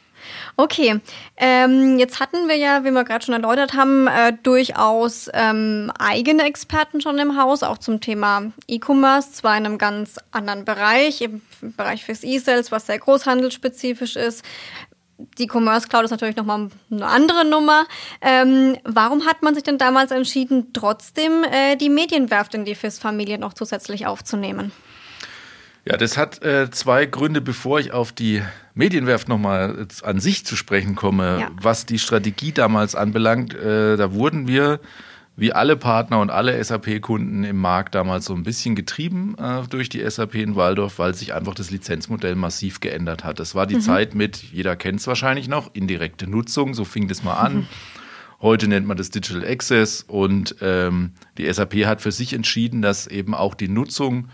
Okay, 0.58 1.00
ähm, 1.38 1.98
jetzt 1.98 2.20
hatten 2.20 2.48
wir 2.48 2.56
ja, 2.56 2.84
wie 2.84 2.92
wir 2.92 3.04
gerade 3.04 3.26
schon 3.26 3.34
erläutert 3.34 3.74
haben, 3.74 4.08
äh, 4.08 4.34
durchaus 4.44 5.30
ähm, 5.34 5.92
eigene 5.98 6.44
Experten 6.44 7.02
schon 7.02 7.18
im 7.18 7.38
Haus, 7.38 7.64
auch 7.64 7.78
zum 7.78 8.02
Thema 8.02 8.52
E-Commerce, 8.68 9.34
zwar 9.34 9.58
in 9.58 9.66
einem 9.66 9.78
ganz 9.78 10.18
anderen 10.32 10.66
Bereich, 10.66 11.22
im 11.22 11.42
Bereich 11.62 12.06
fürs 12.06 12.24
E-Sales, 12.24 12.72
was 12.72 12.88
sehr 12.88 13.00
großhandelsspezifisch 13.00 14.16
ist. 14.16 14.44
Die 15.38 15.48
Commerce 15.48 15.88
Cloud 15.88 16.06
ist 16.06 16.12
natürlich 16.12 16.36
nochmal 16.36 16.70
eine 16.90 17.06
andere 17.06 17.46
Nummer. 17.46 17.86
Ähm, 18.22 18.78
warum 18.84 19.26
hat 19.26 19.44
man 19.44 19.54
sich 19.54 19.64
denn 19.64 19.78
damals 19.78 20.12
entschieden, 20.12 20.74
trotzdem 20.74 21.44
äh, 21.44 21.76
die 21.76 21.90
Medienwerft 21.90 22.56
in 22.56 22.66
die 22.66 22.76
FIS-Familie 22.76 23.38
noch 23.38 23.54
zusätzlich 23.54 24.08
aufzunehmen? 24.08 24.72
Ja, 25.86 25.98
das 25.98 26.18
hat 26.18 26.44
äh, 26.44 26.70
zwei 26.70 27.06
Gründe, 27.06 27.42
bevor 27.42 27.80
ich 27.80 27.92
auf 27.92 28.12
die 28.12 28.44
Medienwerft 28.74 29.28
nochmal 29.28 29.88
an 30.04 30.20
sich 30.20 30.46
zu 30.46 30.56
sprechen 30.56 30.96
komme. 30.96 31.40
Ja. 31.42 31.52
Was 31.62 31.86
die 31.86 32.00
Strategie 32.00 32.52
damals 32.52 32.96
anbelangt, 32.96 33.54
äh, 33.54 33.98
da 33.98 34.14
wurden 34.14 34.48
wir 34.48 34.80
wie 35.38 35.54
alle 35.54 35.78
Partner 35.78 36.20
und 36.20 36.30
alle 36.30 36.62
SAP-Kunden 36.64 37.44
im 37.44 37.58
Markt 37.58 37.96
damals 37.96 38.26
so 38.26 38.34
ein 38.36 38.44
bisschen 38.44 38.76
getrieben 38.76 39.36
äh, 39.40 39.62
durch 39.70 39.90
die 39.90 40.08
SAP 40.08 40.36
in 40.36 40.56
Waldorf, 40.56 41.00
weil 41.00 41.16
sich 41.16 41.34
einfach 41.34 41.56
das 41.56 41.72
Lizenzmodell 41.72 42.36
massiv 42.36 42.80
geändert 42.80 43.24
hat. 43.24 43.40
Das 43.40 43.56
war 43.56 43.66
die 43.66 43.76
mhm. 43.76 43.82
Zeit 43.82 44.14
mit, 44.14 44.38
jeder 44.38 44.76
kennt 44.76 45.00
es 45.00 45.08
wahrscheinlich 45.08 45.48
noch, 45.48 45.74
indirekte 45.74 46.28
Nutzung, 46.28 46.74
so 46.74 46.84
fing 46.84 47.08
das 47.08 47.24
mal 47.24 47.36
an. 47.36 47.56
Mhm. 47.56 47.68
Heute 48.42 48.68
nennt 48.68 48.88
man 48.88 48.98
das 48.98 49.10
Digital 49.10 49.46
Access 49.46 50.04
und 50.04 50.56
ähm, 50.62 51.12
die 51.38 51.52
SAP 51.52 51.86
hat 51.86 52.02
für 52.02 52.12
sich 52.12 52.34
entschieden, 52.34 52.82
dass 52.82 53.08
eben 53.08 53.34
auch 53.34 53.56
die 53.56 53.68
Nutzung 53.68 54.28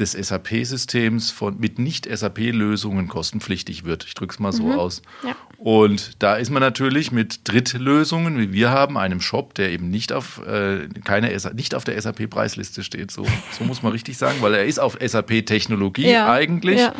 des 0.00 0.12
SAP-Systems 0.12 1.34
mit 1.58 1.78
Nicht-SAP-Lösungen 1.78 3.08
kostenpflichtig 3.08 3.84
wird. 3.84 4.04
Ich 4.04 4.14
drücke 4.14 4.32
es 4.32 4.38
mal 4.38 4.52
so 4.52 4.64
mhm. 4.64 4.72
aus. 4.72 5.02
Ja. 5.24 5.36
Und 5.58 6.22
da 6.22 6.36
ist 6.36 6.50
man 6.50 6.60
natürlich 6.60 7.12
mit 7.12 7.40
Drittlösungen, 7.44 8.38
wie 8.38 8.52
wir 8.52 8.70
haben, 8.70 8.96
einem 8.96 9.20
Shop, 9.20 9.54
der 9.54 9.70
eben 9.70 9.90
nicht 9.90 10.12
auf, 10.12 10.40
äh, 10.46 10.88
keine, 11.04 11.36
nicht 11.54 11.74
auf 11.74 11.84
der 11.84 12.00
SAP-Preisliste 12.00 12.82
steht, 12.82 13.10
so, 13.10 13.26
so 13.52 13.64
muss 13.64 13.82
man 13.82 13.92
richtig 13.92 14.16
sagen, 14.16 14.38
weil 14.40 14.54
er 14.54 14.64
ist 14.64 14.80
auf 14.80 14.98
SAP-Technologie 15.00 16.10
ja. 16.10 16.32
eigentlich. 16.32 16.80
Ja. 16.80 16.94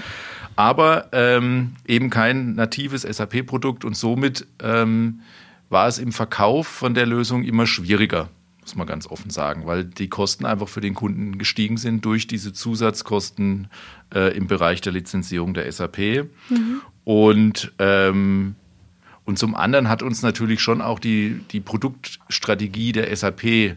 Aber 0.56 1.08
ähm, 1.12 1.72
eben 1.86 2.10
kein 2.10 2.54
natives 2.54 3.02
SAP-Produkt 3.02 3.84
und 3.84 3.96
somit 3.96 4.46
ähm, 4.62 5.20
war 5.70 5.88
es 5.88 5.98
im 5.98 6.12
Verkauf 6.12 6.66
von 6.66 6.92
der 6.92 7.06
Lösung 7.06 7.44
immer 7.44 7.66
schwieriger 7.66 8.28
muss 8.70 8.76
man 8.76 8.86
ganz 8.86 9.08
offen 9.08 9.30
sagen, 9.30 9.66
weil 9.66 9.84
die 9.84 10.08
Kosten 10.08 10.46
einfach 10.46 10.68
für 10.68 10.80
den 10.80 10.94
Kunden 10.94 11.38
gestiegen 11.38 11.76
sind 11.76 12.04
durch 12.04 12.28
diese 12.28 12.52
Zusatzkosten 12.52 13.68
äh, 14.14 14.36
im 14.36 14.46
Bereich 14.46 14.80
der 14.80 14.92
Lizenzierung 14.92 15.54
der 15.54 15.70
SAP. 15.70 16.28
Mhm. 16.48 16.80
Und, 17.04 17.72
ähm, 17.80 18.54
und 19.24 19.38
zum 19.40 19.56
anderen 19.56 19.88
hat 19.88 20.04
uns 20.04 20.22
natürlich 20.22 20.60
schon 20.60 20.80
auch 20.80 21.00
die, 21.00 21.40
die 21.50 21.58
Produktstrategie 21.58 22.92
der 22.92 23.14
SAP 23.16 23.76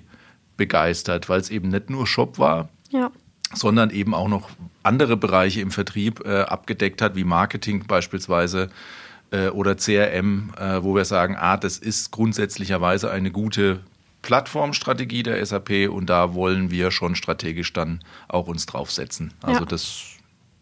begeistert, 0.57 1.27
weil 1.27 1.39
es 1.39 1.49
eben 1.49 1.69
nicht 1.69 1.89
nur 1.89 2.05
Shop 2.05 2.37
war, 2.37 2.69
ja. 2.89 3.11
sondern 3.53 3.89
eben 3.89 4.13
auch 4.13 4.27
noch 4.27 4.51
andere 4.83 5.17
Bereiche 5.17 5.61
im 5.61 5.71
Vertrieb 5.71 6.23
äh, 6.23 6.41
abgedeckt 6.41 7.01
hat, 7.01 7.15
wie 7.15 7.23
Marketing 7.23 7.85
beispielsweise 7.87 8.69
äh, 9.31 9.47
oder 9.47 9.75
CRM, 9.75 10.53
äh, 10.59 10.83
wo 10.83 10.95
wir 10.95 11.05
sagen, 11.05 11.35
ah, 11.35 11.57
das 11.57 11.79
ist 11.79 12.11
grundsätzlicherweise 12.11 13.09
eine 13.09 13.31
gute 13.31 13.79
Plattformstrategie 14.23 15.21
der 15.21 15.45
SAP 15.45 15.89
und 15.89 16.09
da 16.09 16.33
wollen 16.33 16.71
wir 16.71 16.89
schon 16.89 17.15
strategisch 17.15 17.71
dann 17.73 17.99
auch 18.27 18.47
uns 18.47 18.65
draufsetzen. 18.65 19.33
Also 19.43 19.59
ja. 19.59 19.65
das 19.65 20.13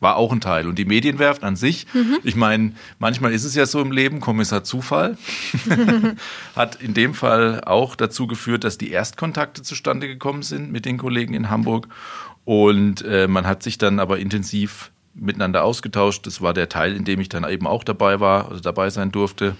war 0.01 0.17
auch 0.17 0.33
ein 0.33 0.41
Teil. 0.41 0.67
Und 0.67 0.77
die 0.79 0.85
Medienwerft 0.85 1.43
an 1.43 1.55
sich, 1.55 1.85
mhm. 1.93 2.17
ich 2.23 2.35
meine, 2.35 2.73
manchmal 2.99 3.31
ist 3.31 3.45
es 3.45 3.55
ja 3.55 3.65
so 3.65 3.79
im 3.79 3.91
Leben, 3.91 4.19
Kommissar 4.19 4.63
Zufall, 4.63 5.15
hat 6.55 6.81
in 6.81 6.93
dem 6.93 7.13
Fall 7.13 7.61
auch 7.63 7.95
dazu 7.95 8.27
geführt, 8.27 8.63
dass 8.63 8.77
die 8.77 8.91
Erstkontakte 8.91 9.61
zustande 9.61 10.07
gekommen 10.07 10.41
sind 10.41 10.71
mit 10.71 10.85
den 10.85 10.97
Kollegen 10.97 11.35
in 11.35 11.49
Hamburg. 11.49 11.87
Und 12.43 13.03
äh, 13.03 13.27
man 13.27 13.45
hat 13.45 13.61
sich 13.61 13.77
dann 13.77 13.99
aber 13.99 14.17
intensiv 14.17 14.91
miteinander 15.13 15.63
ausgetauscht. 15.63 16.25
Das 16.25 16.41
war 16.41 16.55
der 16.55 16.67
Teil, 16.67 16.95
in 16.95 17.05
dem 17.05 17.19
ich 17.19 17.29
dann 17.29 17.47
eben 17.47 17.67
auch 17.67 17.83
dabei 17.83 18.19
war, 18.19 18.49
also 18.49 18.59
dabei 18.59 18.89
sein 18.89 19.11
durfte 19.11 19.55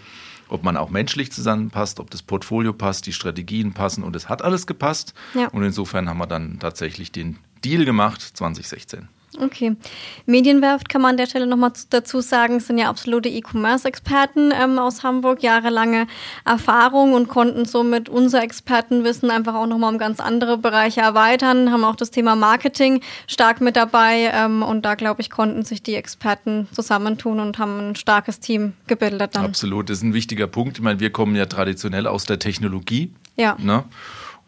ob 0.52 0.64
man 0.64 0.78
auch 0.78 0.90
menschlich 0.90 1.32
zusammenpasst, 1.32 2.00
ob 2.00 2.12
das 2.12 2.22
Portfolio 2.22 2.74
passt, 2.74 3.06
die 3.06 3.14
Strategien 3.14 3.74
passen 3.74 4.04
und 4.04 4.16
es 4.16 4.30
hat 4.30 4.42
alles 4.42 4.68
gepasst. 4.68 5.14
Ja. 5.34 5.48
Und 5.48 5.64
insofern 5.64 6.10
haben 6.10 6.18
wir 6.18 6.28
dann 6.28 6.60
tatsächlich 6.60 7.12
den 7.12 7.38
Deal 7.64 7.86
gemacht 7.86 8.22
2016. 8.22 9.08
Okay. 9.40 9.78
Medienwerft 10.26 10.90
kann 10.90 11.02
man 11.02 11.12
an 11.12 11.18
der 11.18 11.26
Stelle 11.26 11.48
nochmal 11.48 11.72
dazu 11.90 12.20
sagen, 12.20 12.60
sind 12.60 12.78
ja 12.78 12.90
absolute 12.90 13.30
E-Commerce-Experten 13.30 14.52
ähm, 14.52 14.78
aus 14.78 15.04
Hamburg, 15.04 15.42
jahrelange 15.42 16.08
Erfahrung 16.44 17.14
und 17.14 17.30
konnten 17.30 17.64
somit 17.66 18.10
unser 18.10 18.44
Expertenwissen 18.44 19.32
einfach 19.32 19.56
auch 19.56 19.68
nochmal 19.68 19.94
um 19.94 20.00
ganz 20.00 20.20
andere 20.20 20.58
Bereiche 20.58 21.02
erweitern, 21.02 21.72
haben 21.72 21.86
auch 21.86 21.96
das 21.96 22.12
Thema 22.12 22.36
Marketing 22.36 23.02
stark 23.28 23.62
mit 23.62 23.78
dabei 23.78 24.32
ähm, 24.34 24.64
und 24.64 24.84
da, 24.84 24.96
glaube 24.96 25.22
ich, 25.22 25.30
konnten 25.30 25.64
sich 25.64 25.82
die 25.82 25.96
Experten 25.96 26.68
zusammentun 26.74 27.40
und 27.40 27.58
haben 27.58 27.92
ein 27.92 27.96
starkes 27.96 28.42
Team 28.42 28.74
gebildet. 28.88 29.36
Dann. 29.36 29.46
Absolut, 29.46 29.90
das 29.90 30.00
ist 30.00 30.04
ein 30.04 30.14
wichtiger 30.14 30.48
Punkt. 30.48 30.78
Ich 30.78 30.84
meine, 30.84 31.00
wir 31.00 31.12
kommen 31.12 31.36
ja 31.36 31.46
traditionell 31.46 32.06
aus 32.06 32.26
der 32.26 32.40
Technologie. 32.40 33.14
Ja. 33.38 33.56
Ne? 33.60 33.86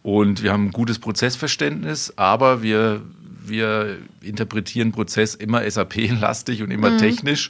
Und 0.01 0.43
wir 0.43 0.51
haben 0.51 0.65
ein 0.65 0.71
gutes 0.71 0.99
Prozessverständnis, 0.99 2.13
aber 2.17 2.61
wir 2.61 3.01
wir 3.47 3.97
interpretieren 4.21 4.91
Prozess 4.91 5.35
immer 5.35 5.69
SAP-lastig 5.69 6.62
und 6.63 6.71
immer 6.71 6.91
mhm. 6.91 6.97
technisch. 6.97 7.50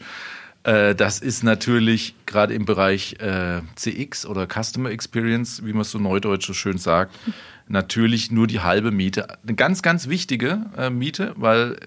Äh, 0.63 0.95
das 0.95 1.19
ist 1.19 1.43
natürlich 1.43 2.15
gerade 2.25 2.53
im 2.53 2.65
Bereich 2.65 3.17
äh, 3.19 3.61
CX 3.75 4.25
oder 4.25 4.47
Customer 4.47 4.89
Experience, 4.89 5.65
wie 5.65 5.73
man 5.73 5.81
es 5.81 5.91
so 5.91 5.99
neudeutsch 5.99 6.47
so 6.47 6.53
schön 6.53 6.77
sagt, 6.77 7.15
natürlich 7.67 8.31
nur 8.31 8.47
die 8.47 8.61
halbe 8.61 8.91
Miete. 8.91 9.39
Eine 9.43 9.55
ganz, 9.55 9.81
ganz 9.81 10.07
wichtige 10.07 10.65
äh, 10.77 10.89
Miete, 10.89 11.33
weil 11.35 11.77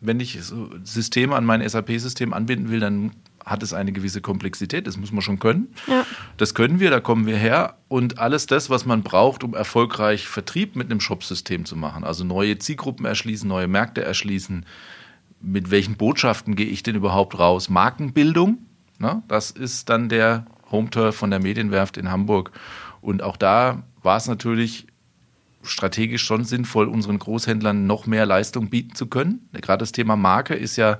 wenn 0.00 0.20
ich 0.20 0.38
Systeme 0.84 1.34
an 1.34 1.44
mein 1.44 1.66
SAP-System 1.66 2.32
anbinden 2.32 2.70
will, 2.70 2.80
dann 2.80 3.12
hat 3.46 3.62
es 3.62 3.72
eine 3.72 3.92
gewisse 3.92 4.20
Komplexität, 4.20 4.88
das 4.88 4.96
muss 4.96 5.12
man 5.12 5.22
schon 5.22 5.38
können. 5.38 5.68
Ja. 5.86 6.04
Das 6.36 6.54
können 6.54 6.80
wir, 6.80 6.90
da 6.90 6.98
kommen 6.98 7.26
wir 7.26 7.36
her. 7.36 7.76
Und 7.86 8.18
alles 8.18 8.46
das, 8.46 8.68
was 8.70 8.84
man 8.84 9.04
braucht, 9.04 9.44
um 9.44 9.54
erfolgreich 9.54 10.26
Vertrieb 10.26 10.74
mit 10.74 10.90
einem 10.90 11.00
Shop-System 11.00 11.64
zu 11.64 11.76
machen, 11.76 12.02
also 12.02 12.24
neue 12.24 12.58
Zielgruppen 12.58 13.06
erschließen, 13.06 13.48
neue 13.48 13.68
Märkte 13.68 14.04
erschließen, 14.04 14.66
mit 15.40 15.70
welchen 15.70 15.96
Botschaften 15.96 16.56
gehe 16.56 16.66
ich 16.66 16.82
denn 16.82 16.96
überhaupt 16.96 17.38
raus? 17.38 17.68
Markenbildung, 17.68 18.58
ne? 18.98 19.22
das 19.28 19.52
ist 19.52 19.88
dann 19.88 20.08
der 20.08 20.46
Home-Turf 20.72 21.14
von 21.14 21.30
der 21.30 21.38
Medienwerft 21.40 21.96
in 21.96 22.10
Hamburg. 22.10 22.50
Und 23.00 23.22
auch 23.22 23.36
da 23.36 23.84
war 24.02 24.16
es 24.16 24.26
natürlich 24.26 24.88
strategisch 25.62 26.24
schon 26.24 26.44
sinnvoll, 26.44 26.88
unseren 26.88 27.18
Großhändlern 27.20 27.86
noch 27.86 28.06
mehr 28.06 28.26
Leistung 28.26 28.70
bieten 28.70 28.96
zu 28.96 29.06
können. 29.06 29.48
Gerade 29.52 29.82
das 29.82 29.92
Thema 29.92 30.16
Marke 30.16 30.54
ist 30.54 30.76
ja 30.76 30.98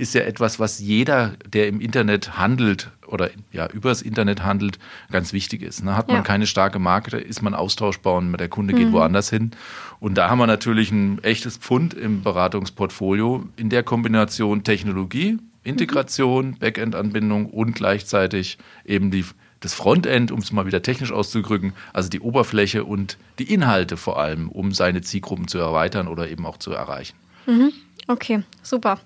ist 0.00 0.14
ja 0.14 0.22
etwas, 0.22 0.58
was 0.58 0.78
jeder, 0.80 1.34
der 1.46 1.68
im 1.68 1.80
Internet 1.80 2.38
handelt 2.38 2.90
oder 3.06 3.30
ja 3.52 3.68
übers 3.68 4.02
Internet 4.02 4.42
handelt, 4.42 4.78
ganz 5.10 5.32
wichtig 5.32 5.62
ist. 5.62 5.84
Ne? 5.84 5.96
Hat 5.96 6.08
man 6.08 6.18
ja. 6.18 6.22
keine 6.22 6.46
starke 6.46 6.78
Marke, 6.78 7.18
ist 7.18 7.42
man 7.42 7.54
austauschbar 7.54 8.14
und 8.14 8.32
der 8.38 8.48
Kunde 8.48 8.72
geht 8.72 8.88
mhm. 8.88 8.92
woanders 8.92 9.28
hin. 9.30 9.50
Und 9.98 10.16
da 10.16 10.30
haben 10.30 10.38
wir 10.38 10.46
natürlich 10.46 10.90
ein 10.90 11.22
echtes 11.22 11.58
Pfund 11.58 11.92
im 11.92 12.22
Beratungsportfolio 12.22 13.46
in 13.56 13.68
der 13.68 13.82
Kombination 13.82 14.64
Technologie, 14.64 15.38
Integration, 15.62 16.48
mhm. 16.48 16.58
Backend-Anbindung 16.58 17.46
und 17.46 17.74
gleichzeitig 17.74 18.56
eben 18.86 19.10
die, 19.10 19.26
das 19.60 19.74
Frontend, 19.74 20.32
um 20.32 20.38
es 20.38 20.50
mal 20.50 20.64
wieder 20.64 20.80
technisch 20.80 21.12
auszudrücken, 21.12 21.74
also 21.92 22.08
die 22.08 22.20
Oberfläche 22.20 22.84
und 22.84 23.18
die 23.38 23.52
Inhalte 23.52 23.98
vor 23.98 24.18
allem, 24.18 24.48
um 24.48 24.72
seine 24.72 25.02
Zielgruppen 25.02 25.46
zu 25.46 25.58
erweitern 25.58 26.08
oder 26.08 26.30
eben 26.30 26.46
auch 26.46 26.56
zu 26.56 26.72
erreichen. 26.72 27.16
Mhm. 27.46 27.72
Okay, 28.06 28.42
super. 28.62 28.98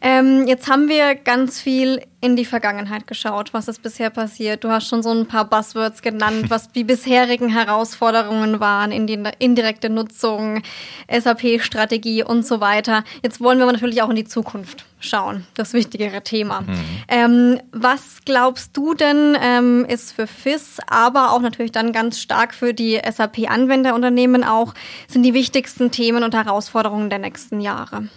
Ähm, 0.00 0.46
jetzt 0.46 0.68
haben 0.68 0.88
wir 0.88 1.14
ganz 1.16 1.60
viel 1.60 2.00
in 2.20 2.34
die 2.34 2.44
Vergangenheit 2.44 3.06
geschaut, 3.06 3.54
was 3.54 3.68
ist 3.68 3.82
bisher 3.82 4.10
passiert. 4.10 4.64
Du 4.64 4.70
hast 4.70 4.88
schon 4.88 5.02
so 5.02 5.12
ein 5.12 5.26
paar 5.26 5.44
Buzzwords 5.44 6.02
genannt, 6.02 6.46
was 6.48 6.70
die 6.70 6.84
bisherigen 6.84 7.48
Herausforderungen 7.48 8.60
waren, 8.60 8.92
in 8.92 9.06
die 9.06 9.22
indirekte 9.38 9.88
Nutzung, 9.88 10.62
SAP-Strategie 11.08 12.24
und 12.24 12.46
so 12.46 12.60
weiter. 12.60 13.04
Jetzt 13.22 13.40
wollen 13.40 13.58
wir 13.58 13.66
natürlich 13.66 14.02
auch 14.02 14.10
in 14.10 14.16
die 14.16 14.24
Zukunft 14.24 14.84
schauen, 15.00 15.46
das 15.54 15.74
wichtigere 15.74 16.22
Thema. 16.22 16.62
Mhm. 16.62 16.76
Ähm, 17.08 17.60
was 17.72 18.18
glaubst 18.24 18.76
du 18.76 18.94
denn 18.94 19.36
ähm, 19.40 19.84
ist 19.88 20.12
für 20.12 20.26
FIS, 20.26 20.78
aber 20.88 21.32
auch 21.32 21.40
natürlich 21.40 21.72
dann 21.72 21.92
ganz 21.92 22.20
stark 22.20 22.52
für 22.52 22.74
die 22.74 23.00
SAP-Anwenderunternehmen 23.08 24.42
auch, 24.42 24.74
sind 25.06 25.22
die 25.22 25.34
wichtigsten 25.34 25.92
Themen 25.92 26.24
und 26.24 26.34
Herausforderungen 26.34 27.10
der 27.10 27.20
nächsten 27.20 27.60
Jahre? 27.60 28.08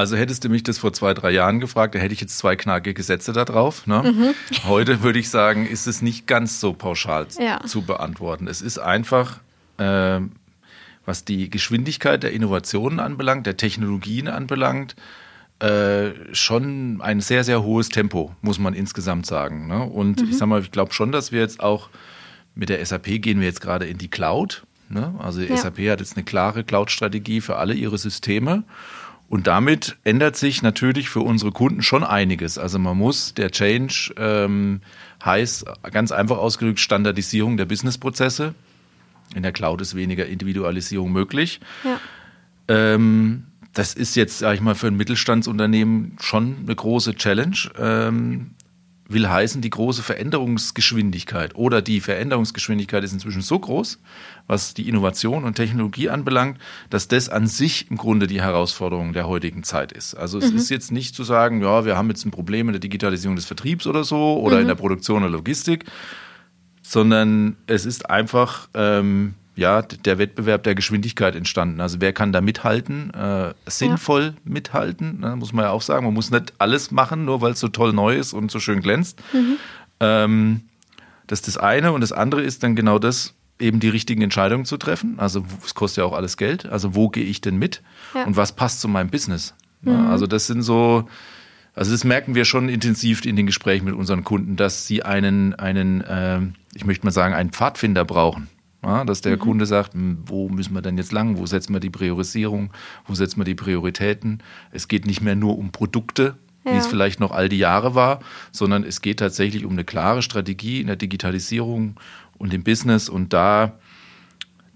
Also 0.00 0.16
hättest 0.16 0.44
du 0.44 0.48
mich 0.48 0.62
das 0.62 0.78
vor 0.78 0.94
zwei, 0.94 1.12
drei 1.12 1.30
Jahren 1.30 1.60
gefragt, 1.60 1.94
da 1.94 1.98
hätte 1.98 2.14
ich 2.14 2.22
jetzt 2.22 2.38
zwei 2.38 2.56
knackige 2.56 3.02
Sätze 3.02 3.34
da 3.34 3.44
drauf. 3.44 3.86
Ne? 3.86 4.02
Mhm. 4.02 4.34
Heute 4.64 5.02
würde 5.02 5.18
ich 5.18 5.28
sagen, 5.28 5.66
ist 5.66 5.86
es 5.86 6.00
nicht 6.00 6.26
ganz 6.26 6.58
so 6.58 6.72
pauschal 6.72 7.26
ja. 7.38 7.60
zu 7.66 7.82
beantworten. 7.82 8.48
Es 8.48 8.62
ist 8.62 8.78
einfach, 8.78 9.40
äh, 9.76 10.20
was 11.04 11.26
die 11.26 11.50
Geschwindigkeit 11.50 12.22
der 12.22 12.32
Innovationen 12.32 12.98
anbelangt, 12.98 13.46
der 13.46 13.58
Technologien 13.58 14.28
anbelangt, 14.28 14.96
äh, 15.58 16.12
schon 16.32 17.02
ein 17.02 17.20
sehr, 17.20 17.44
sehr 17.44 17.62
hohes 17.62 17.90
Tempo, 17.90 18.34
muss 18.40 18.58
man 18.58 18.72
insgesamt 18.72 19.26
sagen. 19.26 19.66
Ne? 19.66 19.82
Und 19.82 20.22
mhm. 20.22 20.30
ich 20.30 20.38
sag 20.38 20.46
mal, 20.46 20.62
ich 20.62 20.70
glaube 20.70 20.94
schon, 20.94 21.12
dass 21.12 21.30
wir 21.30 21.40
jetzt 21.40 21.60
auch 21.60 21.90
mit 22.54 22.70
der 22.70 22.82
SAP 22.86 23.20
gehen 23.20 23.40
wir 23.40 23.46
jetzt 23.46 23.60
gerade 23.60 23.84
in 23.84 23.98
die 23.98 24.08
Cloud. 24.08 24.62
Ne? 24.88 25.14
Also 25.18 25.42
die 25.42 25.48
ja. 25.48 25.58
SAP 25.58 25.76
hat 25.90 26.00
jetzt 26.00 26.16
eine 26.16 26.24
klare 26.24 26.64
Cloud-Strategie 26.64 27.42
für 27.42 27.56
alle 27.56 27.74
ihre 27.74 27.98
Systeme. 27.98 28.64
Und 29.30 29.46
damit 29.46 29.96
ändert 30.02 30.34
sich 30.34 30.60
natürlich 30.60 31.08
für 31.08 31.20
unsere 31.20 31.52
Kunden 31.52 31.82
schon 31.82 32.02
einiges. 32.02 32.58
Also 32.58 32.80
man 32.80 32.98
muss, 32.98 33.32
der 33.32 33.52
Change 33.52 34.12
ähm, 34.16 34.80
heißt 35.24 35.66
ganz 35.92 36.10
einfach 36.10 36.36
ausgedrückt 36.36 36.80
Standardisierung 36.80 37.56
der 37.56 37.66
Businessprozesse. 37.66 38.56
In 39.36 39.44
der 39.44 39.52
Cloud 39.52 39.80
ist 39.82 39.94
weniger 39.94 40.26
Individualisierung 40.26 41.12
möglich. 41.12 41.60
Ja. 41.84 42.00
Ähm, 42.66 43.44
das 43.72 43.94
ist 43.94 44.16
jetzt, 44.16 44.40
sage 44.40 44.56
ich 44.56 44.60
mal, 44.62 44.74
für 44.74 44.88
ein 44.88 44.96
Mittelstandsunternehmen 44.96 46.16
schon 46.20 46.56
eine 46.64 46.74
große 46.74 47.14
Challenge. 47.14 47.56
Ähm, 47.78 48.50
will 49.12 49.28
heißen, 49.28 49.60
die 49.60 49.70
große 49.70 50.02
Veränderungsgeschwindigkeit 50.02 51.54
oder 51.56 51.82
die 51.82 52.00
Veränderungsgeschwindigkeit 52.00 53.02
ist 53.04 53.12
inzwischen 53.12 53.42
so 53.42 53.58
groß, 53.58 53.98
was 54.46 54.74
die 54.74 54.88
Innovation 54.88 55.44
und 55.44 55.54
Technologie 55.54 56.08
anbelangt, 56.08 56.58
dass 56.90 57.08
das 57.08 57.28
an 57.28 57.46
sich 57.46 57.90
im 57.90 57.96
Grunde 57.96 58.26
die 58.26 58.40
Herausforderung 58.40 59.12
der 59.12 59.26
heutigen 59.26 59.64
Zeit 59.64 59.92
ist. 59.92 60.14
Also 60.14 60.38
es 60.38 60.52
mhm. 60.52 60.58
ist 60.58 60.70
jetzt 60.70 60.92
nicht 60.92 61.14
zu 61.14 61.24
sagen, 61.24 61.60
ja, 61.60 61.84
wir 61.84 61.96
haben 61.96 62.08
jetzt 62.08 62.24
ein 62.24 62.30
Problem 62.30 62.68
in 62.68 62.72
der 62.72 62.80
Digitalisierung 62.80 63.36
des 63.36 63.46
Vertriebs 63.46 63.86
oder 63.86 64.04
so 64.04 64.40
oder 64.40 64.56
mhm. 64.56 64.62
in 64.62 64.68
der 64.68 64.74
Produktion 64.76 65.22
oder 65.22 65.32
Logistik, 65.32 65.84
sondern 66.82 67.56
es 67.66 67.86
ist 67.86 68.08
einfach 68.08 68.68
ähm, 68.74 69.34
ja, 69.60 69.82
der 69.82 70.18
Wettbewerb 70.18 70.62
der 70.62 70.74
Geschwindigkeit 70.74 71.36
entstanden. 71.36 71.82
Also 71.82 72.00
wer 72.00 72.14
kann 72.14 72.32
da 72.32 72.40
mithalten, 72.40 73.12
äh, 73.12 73.52
sinnvoll 73.66 74.22
ja. 74.22 74.32
mithalten, 74.42 75.20
ne, 75.20 75.36
muss 75.36 75.52
man 75.52 75.66
ja 75.66 75.70
auch 75.70 75.82
sagen. 75.82 76.06
Man 76.06 76.14
muss 76.14 76.30
nicht 76.30 76.54
alles 76.56 76.90
machen, 76.90 77.26
nur 77.26 77.42
weil 77.42 77.52
es 77.52 77.60
so 77.60 77.68
toll 77.68 77.92
neu 77.92 78.16
ist 78.16 78.32
und 78.32 78.50
so 78.50 78.58
schön 78.58 78.80
glänzt. 78.80 79.20
Mhm. 79.34 79.56
Ähm, 80.00 80.60
das 81.26 81.40
ist 81.40 81.48
das 81.48 81.56
eine. 81.58 81.92
Und 81.92 82.00
das 82.00 82.10
andere 82.10 82.42
ist 82.42 82.62
dann 82.62 82.74
genau 82.74 82.98
das, 82.98 83.34
eben 83.58 83.80
die 83.80 83.90
richtigen 83.90 84.22
Entscheidungen 84.22 84.64
zu 84.64 84.78
treffen. 84.78 85.18
Also 85.18 85.44
es 85.62 85.74
kostet 85.74 85.98
ja 85.98 86.04
auch 86.04 86.14
alles 86.14 86.38
Geld. 86.38 86.64
Also 86.64 86.94
wo 86.94 87.10
gehe 87.10 87.24
ich 87.24 87.42
denn 87.42 87.58
mit? 87.58 87.82
Ja. 88.14 88.24
Und 88.24 88.36
was 88.36 88.52
passt 88.52 88.80
zu 88.80 88.88
meinem 88.88 89.10
Business? 89.10 89.54
Mhm. 89.82 90.08
also 90.08 90.26
das 90.26 90.46
sind 90.46 90.62
so, 90.62 91.08
also 91.74 91.92
das 91.92 92.04
merken 92.04 92.34
wir 92.34 92.44
schon 92.44 92.68
intensiv 92.68 93.24
in 93.24 93.36
den 93.36 93.46
Gesprächen 93.46 93.84
mit 93.84 93.94
unseren 93.94 94.24
Kunden, 94.24 94.56
dass 94.56 94.86
sie 94.86 95.02
einen, 95.02 95.54
einen 95.54 96.00
äh, 96.02 96.40
ich 96.74 96.84
möchte 96.84 97.06
mal 97.06 97.12
sagen, 97.12 97.34
einen 97.34 97.50
Pfadfinder 97.50 98.04
brauchen. 98.04 98.48
Ja, 98.82 99.04
dass 99.04 99.20
der 99.20 99.36
mhm. 99.36 99.40
Kunde 99.40 99.66
sagt, 99.66 99.94
hm, 99.94 100.18
wo 100.24 100.48
müssen 100.48 100.74
wir 100.74 100.82
denn 100.82 100.96
jetzt 100.96 101.12
lang? 101.12 101.36
Wo 101.36 101.46
setzen 101.46 101.72
wir 101.74 101.80
die 101.80 101.90
Priorisierung? 101.90 102.72
Wo 103.06 103.14
setzen 103.14 103.38
wir 103.38 103.44
die 103.44 103.54
Prioritäten? 103.54 104.42
Es 104.70 104.88
geht 104.88 105.06
nicht 105.06 105.20
mehr 105.20 105.36
nur 105.36 105.58
um 105.58 105.70
Produkte, 105.70 106.36
ja. 106.64 106.72
wie 106.72 106.76
es 106.78 106.86
vielleicht 106.86 107.20
noch 107.20 107.30
all 107.30 107.48
die 107.48 107.58
Jahre 107.58 107.94
war, 107.94 108.20
sondern 108.52 108.84
es 108.84 109.02
geht 109.02 109.18
tatsächlich 109.18 109.66
um 109.66 109.72
eine 109.72 109.84
klare 109.84 110.22
Strategie 110.22 110.80
in 110.80 110.86
der 110.86 110.96
Digitalisierung 110.96 111.96
und 112.38 112.54
im 112.54 112.64
Business. 112.64 113.10
Und 113.10 113.34
da, 113.34 113.78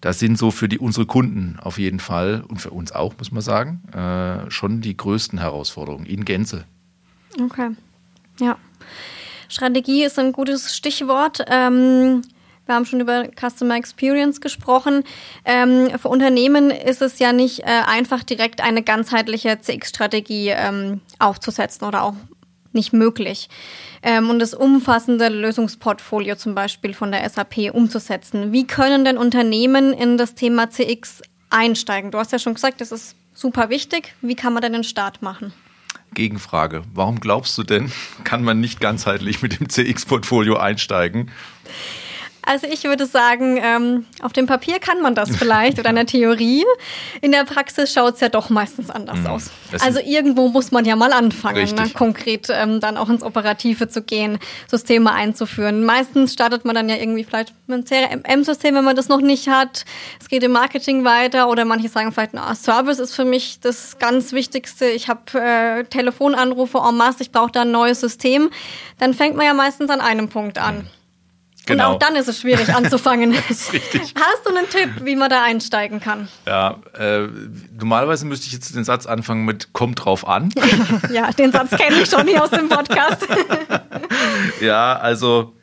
das 0.03 0.19
sind 0.19 0.37
so 0.37 0.51
für 0.51 0.69
die, 0.69 0.79
unsere 0.79 1.07
Kunden 1.07 1.59
auf 1.63 1.79
jeden 1.79 2.01
Fall 2.01 2.45
und 2.47 2.61
für 2.61 2.71
uns 2.71 2.93
auch, 2.93 3.15
muss 3.17 3.33
man 3.33 3.43
sagen, 3.43 3.83
äh, 3.93 4.51
schon 4.51 4.83
die 4.83 4.97
größten 4.97 5.39
Herausforderungen 5.39 6.05
in 6.05 6.27
Gänze. 6.27 6.67
Okay. 7.41 7.71
Ja. 8.39 8.59
Strategie 9.49 10.05
ist 10.05 10.19
ein 10.19 10.33
gutes 10.33 10.77
Stichwort. 10.77 11.45
Ähm, 11.49 12.23
wir 12.67 12.75
haben 12.75 12.87
schon 12.87 13.01
über 13.01 13.25
Customer 13.39 13.77
Experience 13.77 14.41
gesprochen. 14.41 15.05
Ähm, 15.45 15.91
für 15.99 16.09
Unternehmen 16.09 16.71
ist 16.71 17.03
es 17.03 17.19
ja 17.19 17.33
nicht 17.33 17.61
äh, 17.61 17.83
einfach, 17.87 18.23
direkt 18.23 18.63
eine 18.63 18.83
ganzheitliche 18.83 19.61
CX-Strategie 19.61 20.49
ähm, 20.49 21.01
aufzusetzen 21.19 21.87
oder 21.87 22.03
auch 22.03 22.15
nicht 22.73 22.93
möglich. 22.93 23.49
Ähm, 24.03 24.31
und 24.31 24.39
das 24.39 24.55
umfassende 24.55 25.29
Lösungsportfolio 25.29 26.37
zum 26.37 26.55
Beispiel 26.55 26.95
von 26.95 27.13
der 27.13 27.29
SAP 27.29 27.73
umzusetzen. 27.73 28.53
Wie 28.53 28.67
können 28.67 29.05
denn 29.05 29.19
Unternehmen 29.19 29.93
in 29.93 30.19
das 30.19 30.35
Thema 30.35 30.71
CX 30.71 31.23
einsteigen? 31.51 32.11
Du 32.11 32.19
hast 32.19 32.33
ja 32.33 32.39
schon 32.39 32.55
gesagt, 32.55 32.81
das 32.81 32.93
ist 32.93 33.15
super 33.33 33.71
wichtig. 33.71 34.15
Wie 34.21 34.35
kann 34.35 34.53
man 34.53 34.63
denn 34.63 34.73
den 34.73 34.85
Start 34.85 35.23
machen? 35.23 35.53
Gegenfrage. 36.15 36.83
Warum 36.95 37.21
glaubst 37.21 37.57
du 37.59 37.63
denn, 37.63 37.93
kann 38.25 38.43
man 38.43 38.61
nicht 38.61 38.81
ganzheitlich 38.81 39.43
mit 39.43 39.61
dem 39.61 39.69
CX-Portfolio 39.69 40.57
einsteigen? 40.57 41.31
Also 42.47 42.67
ich 42.67 42.85
würde 42.85 43.07
sagen, 43.07 43.59
ähm, 43.63 44.07
auf 44.23 44.33
dem 44.33 44.47
Papier 44.47 44.79
kann 44.79 45.01
man 45.01 45.15
das 45.15 45.35
vielleicht 45.37 45.79
oder 45.79 45.91
in 45.91 45.97
der 45.97 46.07
Theorie. 46.15 46.65
In 47.21 47.33
der 47.33 47.45
Praxis 47.45 47.93
schaut 47.93 48.15
es 48.15 48.21
ja 48.21 48.29
doch 48.29 48.51
meistens 48.51 48.91
anders 48.91 49.19
mhm. 49.19 49.27
aus. 49.27 49.51
Also 49.81 50.01
irgendwo 50.01 50.49
muss 50.49 50.71
man 50.71 50.85
ja 50.85 50.97
mal 50.97 51.13
anfangen, 51.13 51.75
ne, 51.75 51.91
konkret 51.91 52.49
ähm, 52.51 52.81
dann 52.81 52.97
auch 52.97 53.09
ins 53.09 53.23
Operative 53.23 53.89
zu 53.89 54.03
gehen, 54.03 54.39
Systeme 54.69 55.13
einzuführen. 55.13 55.85
Meistens 55.85 56.33
startet 56.33 56.65
man 56.65 56.75
dann 56.75 56.89
ja 56.89 56.97
irgendwie 56.97 57.25
vielleicht 57.25 57.53
mit 57.67 57.91
einem 57.91 58.23
CRM-System, 58.23 58.75
wenn 58.75 58.85
man 58.85 58.97
das 58.97 59.09
noch 59.09 59.21
nicht 59.21 59.49
hat. 59.49 59.85
Es 60.21 60.29
geht 60.29 60.43
im 60.43 60.53
Marketing 60.53 61.05
weiter 61.05 61.49
oder 61.49 61.65
manche 61.65 61.89
sagen 61.89 62.13
vielleicht, 62.13 62.35
na, 62.35 62.55
Service 62.55 62.99
ist 62.99 63.15
für 63.15 63.25
mich 63.25 63.61
das 63.61 63.99
ganz 63.99 64.33
Wichtigste. 64.33 64.87
Ich 64.87 65.09
habe 65.09 65.41
äh, 65.41 65.85
Telefonanrufe 65.85 66.79
en 66.79 66.97
masse, 66.97 67.23
ich 67.23 67.33
brauche 67.33 67.53
da 67.53 67.63
ein 67.63 67.71
neues 67.71 68.01
System. 68.01 68.51
Dann 68.99 69.15
fängt 69.15 69.37
man 69.37 69.47
ja 69.47 69.55
meistens 69.55 69.91
an 69.91 70.01
einem 70.01 70.29
Punkt 70.29 70.59
an. 70.59 70.79
Mhm. 70.79 70.89
Genau. 71.67 71.91
Und 71.91 71.95
auch 71.95 71.99
dann 71.99 72.17
ist 72.17 72.29
es 72.29 72.41
schwierig 72.41 72.75
anzufangen. 72.75 73.33
richtig. 73.73 74.15
Hast 74.15 74.47
du 74.47 74.55
einen 74.55 74.69
Tipp, 74.69 75.05
wie 75.05 75.17
man 75.17 75.31
da 75.31 75.43
einsteigen 75.43 76.01
kann? 76.01 76.29
Ja, 76.47 76.79
äh, 76.99 77.27
normalerweise 77.79 78.27
müsste 78.27 78.47
ich 78.47 78.53
jetzt 78.53 78.75
den 78.75 78.85
Satz 78.85 79.07
anfangen 79.07 79.45
mit 79.45 79.73
kommt 79.73 80.05
drauf 80.05 80.27
an. 80.27 80.51
ja, 81.13 81.31
den 81.33 81.53
Satz 81.53 81.71
kenne 81.71 82.03
ich 82.03 82.11
schon 82.11 82.27
hier 82.27 82.43
aus 82.43 82.51
dem 82.51 82.69
Podcast. 82.69 83.27
ja, 84.61 84.97
also, 84.97 85.55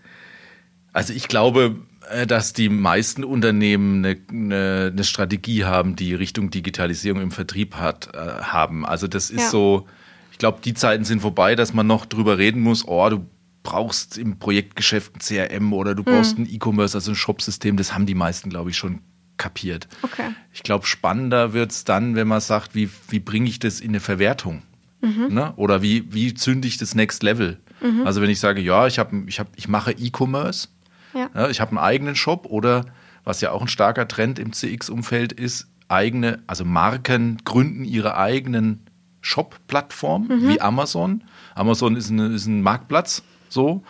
also 0.92 1.14
ich 1.14 1.28
glaube, 1.28 1.76
äh, 2.10 2.26
dass 2.26 2.54
die 2.54 2.70
meisten 2.70 3.24
Unternehmen 3.24 4.04
eine, 4.04 4.18
eine, 4.30 4.90
eine, 4.92 5.04
Strategie 5.04 5.66
haben, 5.66 5.96
die 5.96 6.16
Richtung 6.16 6.50
Digitalisierung 6.50 7.22
im 7.22 7.32
Vertrieb 7.32 7.76
hat, 7.76 8.10
äh, 8.16 8.18
haben. 8.18 8.86
Also 8.86 9.08
das 9.08 9.30
ist 9.30 9.42
ja. 9.42 9.50
so, 9.50 9.88
ich 10.32 10.40
glaube, 10.40 10.60
die 10.66 10.74
Zeiten 10.74 11.06
sind 11.06 11.22
vorbei, 11.22 11.56
dass 11.56 11.74
man 11.74 11.86
noch 11.86 12.08
drüber 12.08 12.40
reden 12.40 12.62
muss, 12.62 12.88
oh, 12.88 13.08
du 13.10 13.26
brauchst 13.64 14.18
im 14.18 14.40
Projektgeschäft 14.40 15.16
ein 15.16 15.20
CRM 15.20 15.74
oder 15.74 15.96
du 15.96 16.04
brauchst 16.04 16.38
mhm. 16.38 16.46
ein 16.46 16.54
E-Commerce, 16.54 16.98
also 16.98 17.12
ein 17.12 17.16
Shop-System, 17.16 17.78
das 17.78 17.94
haben 17.94 18.06
die 18.06 18.16
meisten, 18.16 18.50
glaube 18.50 18.72
ich, 18.72 18.78
schon 18.78 19.02
kapiert. 19.38 19.88
Okay. 20.02 20.32
Ich 20.54 20.64
glaube, 20.64 20.86
spannender 20.86 21.54
wird 21.54 21.72
es 21.72 21.84
dann, 21.84 22.16
wenn 22.16 22.28
man 22.28 22.42
sagt, 22.42 22.76
wie, 22.76 22.90
wie 23.10 23.20
bringe 23.20 23.50
ich 23.50 23.60
das 23.60 23.80
in 23.80 23.90
eine 23.90 24.00
Verwertung? 24.00 24.62
Mhm. 25.02 25.28
Ne? 25.34 25.54
Oder 25.56 25.82
wie, 25.82 26.14
wie 26.14 26.34
zünde 26.34 26.68
ich 26.68 26.78
das 26.78 26.96
Next 26.96 27.24
Level? 27.24 27.60
Mhm. 27.82 28.06
Also 28.06 28.22
wenn 28.22 28.30
ich 28.30 28.40
sage, 28.40 28.62
ja, 28.62 28.88
ich, 28.88 29.00
hab, 29.00 29.12
ich, 29.26 29.40
hab, 29.40 29.48
ich 29.56 29.68
mache 29.68 29.94
E-Commerce, 29.94 30.68
ja. 31.14 31.30
ja, 31.34 31.50
ich 31.50 31.60
habe 31.60 31.72
einen 31.72 31.80
eigenen 31.80 32.16
Shop 32.16 32.46
oder 32.46 32.86
was 33.24 33.42
ja 33.42 33.52
auch 33.52 33.62
ein 33.62 33.68
starker 33.68 34.08
Trend 34.08 34.40
im 34.40 34.54
CX-Umfeld 34.54 35.34
ist, 35.34 35.68
eigene, 35.88 36.42
also 36.48 36.64
Marken 36.66 37.40
gründen 37.44 37.84
ihre 37.84 38.18
eigenen 38.18 38.86
Shop-Plattformen 39.22 40.28
mhm. 40.28 40.50
wie 40.50 40.62
Amazon. 40.62 41.24
Amazon 41.54 41.96
ist, 41.96 42.10
eine, 42.10 42.28
ist 42.28 42.48
ein 42.48 42.62
Marktplatz 42.62 43.24
so. 43.52 43.84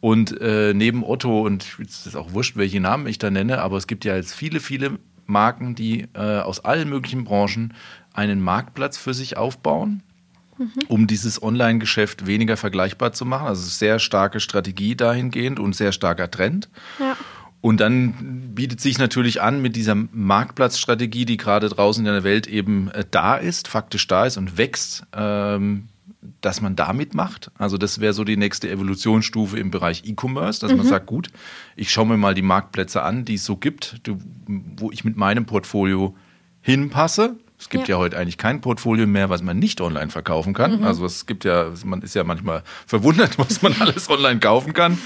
Und 0.00 0.40
äh, 0.40 0.74
neben 0.74 1.04
Otto, 1.04 1.44
und 1.44 1.66
es 1.80 2.06
ist 2.06 2.16
auch 2.16 2.32
wurscht, 2.32 2.56
welche 2.56 2.80
Namen 2.80 3.06
ich 3.06 3.18
da 3.18 3.30
nenne, 3.30 3.60
aber 3.60 3.76
es 3.76 3.86
gibt 3.86 4.04
ja 4.04 4.14
jetzt 4.14 4.32
viele, 4.32 4.60
viele 4.60 4.98
Marken, 5.26 5.74
die 5.74 6.06
äh, 6.14 6.40
aus 6.40 6.64
allen 6.64 6.88
möglichen 6.88 7.24
Branchen 7.24 7.74
einen 8.12 8.40
Marktplatz 8.40 8.96
für 8.96 9.14
sich 9.14 9.36
aufbauen, 9.36 10.02
mhm. 10.56 10.72
um 10.88 11.06
dieses 11.06 11.42
Online-Geschäft 11.42 12.26
weniger 12.26 12.56
vergleichbar 12.56 13.12
zu 13.12 13.24
machen. 13.24 13.46
Also 13.46 13.62
sehr 13.62 13.98
starke 13.98 14.40
Strategie 14.40 14.96
dahingehend 14.96 15.60
und 15.60 15.74
sehr 15.74 15.92
starker 15.92 16.30
Trend. 16.30 16.68
Ja. 16.98 17.16
Und 17.60 17.80
dann 17.80 18.54
bietet 18.54 18.80
sich 18.80 18.98
natürlich 18.98 19.42
an 19.42 19.60
mit 19.60 19.74
dieser 19.74 19.96
Marktplatzstrategie, 19.96 21.24
die 21.24 21.36
gerade 21.36 21.68
draußen 21.68 22.06
in 22.06 22.12
der 22.12 22.22
Welt 22.22 22.46
eben 22.46 22.88
äh, 22.92 23.04
da 23.10 23.36
ist, 23.36 23.68
faktisch 23.68 24.06
da 24.06 24.26
ist 24.26 24.36
und 24.36 24.58
wächst, 24.58 25.04
ähm, 25.12 25.88
dass 26.40 26.60
man 26.60 26.74
damit 26.74 27.14
macht. 27.14 27.50
Also 27.58 27.78
das 27.78 28.00
wäre 28.00 28.12
so 28.12 28.24
die 28.24 28.36
nächste 28.36 28.68
Evolutionsstufe 28.68 29.58
im 29.58 29.70
Bereich 29.70 30.02
E-Commerce, 30.04 30.60
dass 30.60 30.72
mhm. 30.72 30.78
man 30.78 30.86
sagt, 30.86 31.06
gut, 31.06 31.28
ich 31.76 31.90
schaue 31.90 32.06
mir 32.06 32.16
mal 32.16 32.34
die 32.34 32.42
Marktplätze 32.42 33.02
an, 33.02 33.24
die 33.24 33.34
es 33.34 33.44
so 33.44 33.56
gibt, 33.56 34.00
wo 34.46 34.90
ich 34.90 35.04
mit 35.04 35.16
meinem 35.16 35.46
Portfolio 35.46 36.16
hinpasse. 36.60 37.36
Es 37.60 37.68
gibt 37.68 37.88
ja. 37.88 37.96
ja 37.96 37.98
heute 37.98 38.16
eigentlich 38.16 38.38
kein 38.38 38.60
Portfolio 38.60 39.06
mehr, 39.06 39.30
was 39.30 39.42
man 39.42 39.58
nicht 39.58 39.80
online 39.80 40.10
verkaufen 40.10 40.54
kann. 40.54 40.78
Mhm. 40.78 40.84
Also 40.84 41.04
es 41.04 41.26
gibt 41.26 41.44
ja, 41.44 41.72
man 41.84 42.02
ist 42.02 42.14
ja 42.14 42.22
manchmal 42.22 42.62
verwundert, 42.86 43.38
was 43.38 43.62
man 43.62 43.74
alles 43.80 44.08
online 44.10 44.40
kaufen 44.40 44.72
kann. 44.72 44.98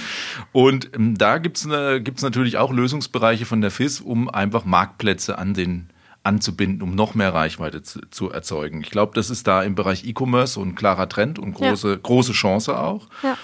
Und 0.52 0.90
ähm, 0.94 1.16
da 1.16 1.38
gibt 1.38 1.58
es 1.58 1.68
gibt's 2.04 2.22
natürlich 2.22 2.58
auch 2.58 2.72
Lösungsbereiche 2.72 3.46
von 3.46 3.60
der 3.60 3.70
FIS, 3.70 4.00
um 4.00 4.28
einfach 4.28 4.64
Marktplätze 4.64 5.38
an 5.38 5.54
den 5.54 5.88
anzubinden, 6.22 6.82
um 6.82 6.94
noch 6.94 7.14
mehr 7.14 7.34
Reichweite 7.34 7.82
zu, 7.82 8.00
zu 8.10 8.30
erzeugen. 8.30 8.80
Ich 8.82 8.90
glaube, 8.90 9.12
das 9.14 9.30
ist 9.30 9.46
da 9.46 9.62
im 9.62 9.74
Bereich 9.74 10.04
E-Commerce 10.06 10.60
ein 10.60 10.74
klarer 10.74 11.08
Trend 11.08 11.38
und 11.38 11.54
große, 11.54 11.90
ja. 11.90 11.96
große 11.96 12.32
Chance 12.32 12.78
auch. 12.78 13.08
Ja. 13.22 13.36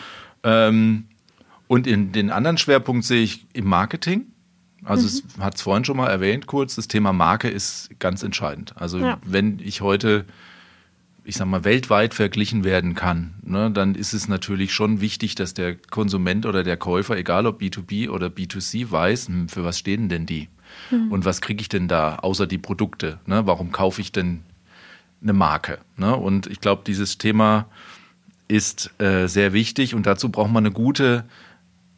Ähm, 0.44 1.06
und 1.66 1.86
in 1.86 2.12
den 2.12 2.30
anderen 2.30 2.56
Schwerpunkt 2.56 3.04
sehe 3.04 3.22
ich 3.22 3.46
im 3.52 3.66
Marketing. 3.66 4.26
Also 4.84 5.02
mhm. 5.02 5.08
es 5.08 5.38
hat 5.40 5.56
es 5.56 5.62
vorhin 5.62 5.84
schon 5.84 5.96
mal 5.96 6.08
erwähnt 6.08 6.46
kurz, 6.46 6.76
das 6.76 6.88
Thema 6.88 7.12
Marke 7.12 7.48
ist 7.48 7.90
ganz 7.98 8.22
entscheidend. 8.22 8.74
Also 8.76 8.98
ja. 8.98 9.18
wenn 9.24 9.58
ich 9.58 9.80
heute 9.80 10.24
ich 11.28 11.36
sag 11.36 11.46
mal, 11.46 11.62
weltweit 11.62 12.14
verglichen 12.14 12.64
werden 12.64 12.94
kann, 12.94 13.34
ne, 13.42 13.70
dann 13.70 13.94
ist 13.94 14.14
es 14.14 14.28
natürlich 14.28 14.72
schon 14.72 15.02
wichtig, 15.02 15.34
dass 15.34 15.52
der 15.52 15.74
Konsument 15.76 16.46
oder 16.46 16.64
der 16.64 16.78
Käufer, 16.78 17.18
egal 17.18 17.44
ob 17.44 17.60
B2B 17.60 18.08
oder 18.08 18.28
B2C, 18.28 18.90
weiß, 18.90 19.28
hm, 19.28 19.48
für 19.50 19.62
was 19.62 19.78
stehen 19.78 20.08
denn 20.08 20.24
die? 20.24 20.48
Mhm. 20.90 21.12
Und 21.12 21.24
was 21.24 21.40
kriege 21.40 21.60
ich 21.60 21.68
denn 21.68 21.88
da, 21.88 22.16
außer 22.16 22.46
die 22.46 22.58
Produkte? 22.58 23.18
Ne? 23.26 23.46
Warum 23.46 23.72
kaufe 23.72 24.00
ich 24.00 24.12
denn 24.12 24.42
eine 25.22 25.32
Marke? 25.32 25.78
Ne? 25.96 26.14
Und 26.16 26.46
ich 26.46 26.60
glaube, 26.60 26.82
dieses 26.86 27.18
Thema 27.18 27.66
ist 28.48 28.90
äh, 29.00 29.26
sehr 29.26 29.52
wichtig 29.52 29.94
und 29.94 30.06
dazu 30.06 30.30
braucht 30.30 30.50
man 30.50 30.64
eine 30.64 30.72
gute 30.72 31.24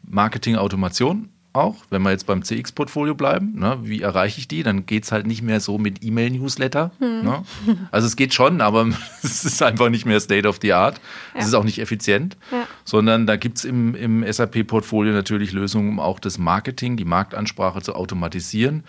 Marketing-Automation 0.03 1.29
auch, 1.53 1.75
wenn 1.89 2.01
wir 2.01 2.11
jetzt 2.11 2.25
beim 2.25 2.43
CX-Portfolio 2.43 3.13
bleiben, 3.13 3.59
ne, 3.59 3.79
wie 3.83 4.01
erreiche 4.01 4.39
ich 4.39 4.47
die? 4.47 4.63
Dann 4.63 4.85
geht 4.85 5.03
es 5.03 5.11
halt 5.11 5.27
nicht 5.27 5.41
mehr 5.41 5.59
so 5.59 5.77
mit 5.77 6.03
E-Mail-Newsletter. 6.03 6.91
Hm. 6.99 7.23
Ne? 7.23 7.43
Also 7.91 8.07
es 8.07 8.15
geht 8.15 8.33
schon, 8.33 8.61
aber 8.61 8.87
es 9.23 9.43
ist 9.43 9.61
einfach 9.61 9.89
nicht 9.89 10.05
mehr 10.05 10.19
State 10.19 10.47
of 10.47 10.59
the 10.61 10.73
Art. 10.73 11.01
Ja. 11.33 11.41
Es 11.41 11.47
ist 11.47 11.53
auch 11.53 11.63
nicht 11.63 11.79
effizient, 11.79 12.37
ja. 12.51 12.65
sondern 12.85 13.27
da 13.27 13.35
gibt 13.35 13.57
es 13.57 13.65
im, 13.65 13.95
im 13.95 14.31
SAP-Portfolio 14.31 15.13
natürlich 15.13 15.51
Lösungen, 15.51 15.89
um 15.89 15.99
auch 15.99 16.19
das 16.19 16.37
Marketing, 16.37 16.95
die 16.95 17.05
Marktansprache 17.05 17.81
zu 17.81 17.95
automatisieren. 17.95 18.83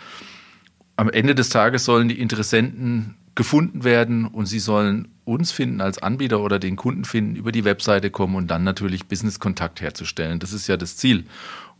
Am 0.95 1.09
Ende 1.09 1.35
des 1.35 1.49
Tages 1.49 1.85
sollen 1.85 2.07
die 2.07 2.19
Interessenten 2.19 3.15
gefunden 3.35 3.83
werden 3.83 4.25
und 4.25 4.45
sie 4.45 4.59
sollen 4.59 5.07
uns 5.25 5.51
finden 5.51 5.81
als 5.81 5.97
Anbieter 5.97 6.41
oder 6.41 6.59
den 6.59 6.75
Kunden 6.75 7.05
finden, 7.05 7.35
über 7.35 7.51
die 7.51 7.63
Webseite 7.63 8.11
kommen 8.11 8.35
und 8.35 8.47
dann 8.47 8.63
natürlich 8.63 9.07
Business-Kontakt 9.07 9.81
herzustellen. 9.81 10.39
Das 10.39 10.53
ist 10.53 10.67
ja 10.67 10.77
das 10.77 10.97
Ziel. 10.97 11.25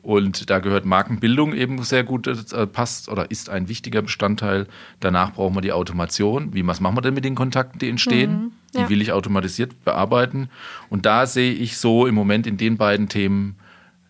Und 0.03 0.49
da 0.49 0.59
gehört 0.59 0.83
Markenbildung 0.85 1.53
eben 1.53 1.81
sehr 1.81 2.03
gut, 2.03 2.27
äh, 2.27 2.67
passt 2.67 3.07
oder 3.07 3.31
ist 3.31 3.49
ein 3.49 3.69
wichtiger 3.69 4.01
Bestandteil. 4.01 4.67
Danach 4.99 5.31
brauchen 5.31 5.55
wir 5.55 5.61
die 5.61 5.71
Automation. 5.71 6.53
Wie, 6.53 6.67
was 6.67 6.81
machen 6.81 6.97
wir 6.97 7.01
denn 7.01 7.13
mit 7.13 7.23
den 7.23 7.35
Kontakten, 7.35 7.79
die 7.79 7.87
entstehen? 7.87 8.31
Mhm, 8.31 8.51
ja. 8.73 8.83
Die 8.83 8.89
will 8.89 9.01
ich 9.01 9.13
automatisiert 9.13 9.85
bearbeiten. 9.85 10.49
Und 10.89 11.05
da 11.05 11.25
sehe 11.25 11.53
ich 11.53 11.77
so 11.77 12.05
im 12.05 12.15
Moment 12.15 12.45
in 12.45 12.57
den 12.57 12.75
beiden 12.75 13.07
Themen 13.07 13.55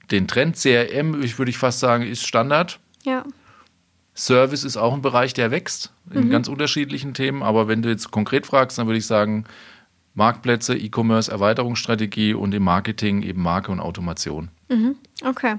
den 0.09 0.27
Trend. 0.27 0.55
CRM, 0.55 1.21
ich 1.21 1.37
würde 1.37 1.51
ich 1.51 1.59
fast 1.59 1.79
sagen, 1.79 2.03
ist 2.03 2.25
Standard. 2.25 2.79
Ja. 3.03 3.23
Service 4.15 4.63
ist 4.63 4.77
auch 4.77 4.95
ein 4.95 5.03
Bereich, 5.03 5.35
der 5.35 5.51
wächst 5.51 5.93
in 6.11 6.25
mhm. 6.25 6.29
ganz 6.31 6.47
unterschiedlichen 6.47 7.13
Themen. 7.13 7.43
Aber 7.43 7.67
wenn 7.67 7.83
du 7.83 7.89
jetzt 7.89 8.09
konkret 8.09 8.47
fragst, 8.47 8.79
dann 8.79 8.87
würde 8.87 8.97
ich 8.97 9.05
sagen, 9.05 9.45
Marktplätze, 10.15 10.75
E-Commerce, 10.75 11.31
Erweiterungsstrategie 11.31 12.33
und 12.33 12.51
im 12.55 12.63
Marketing 12.63 13.21
eben 13.21 13.43
Marke 13.43 13.71
und 13.71 13.79
Automation. 13.79 14.49
Mhm. 14.69 14.95
Okay. 15.23 15.57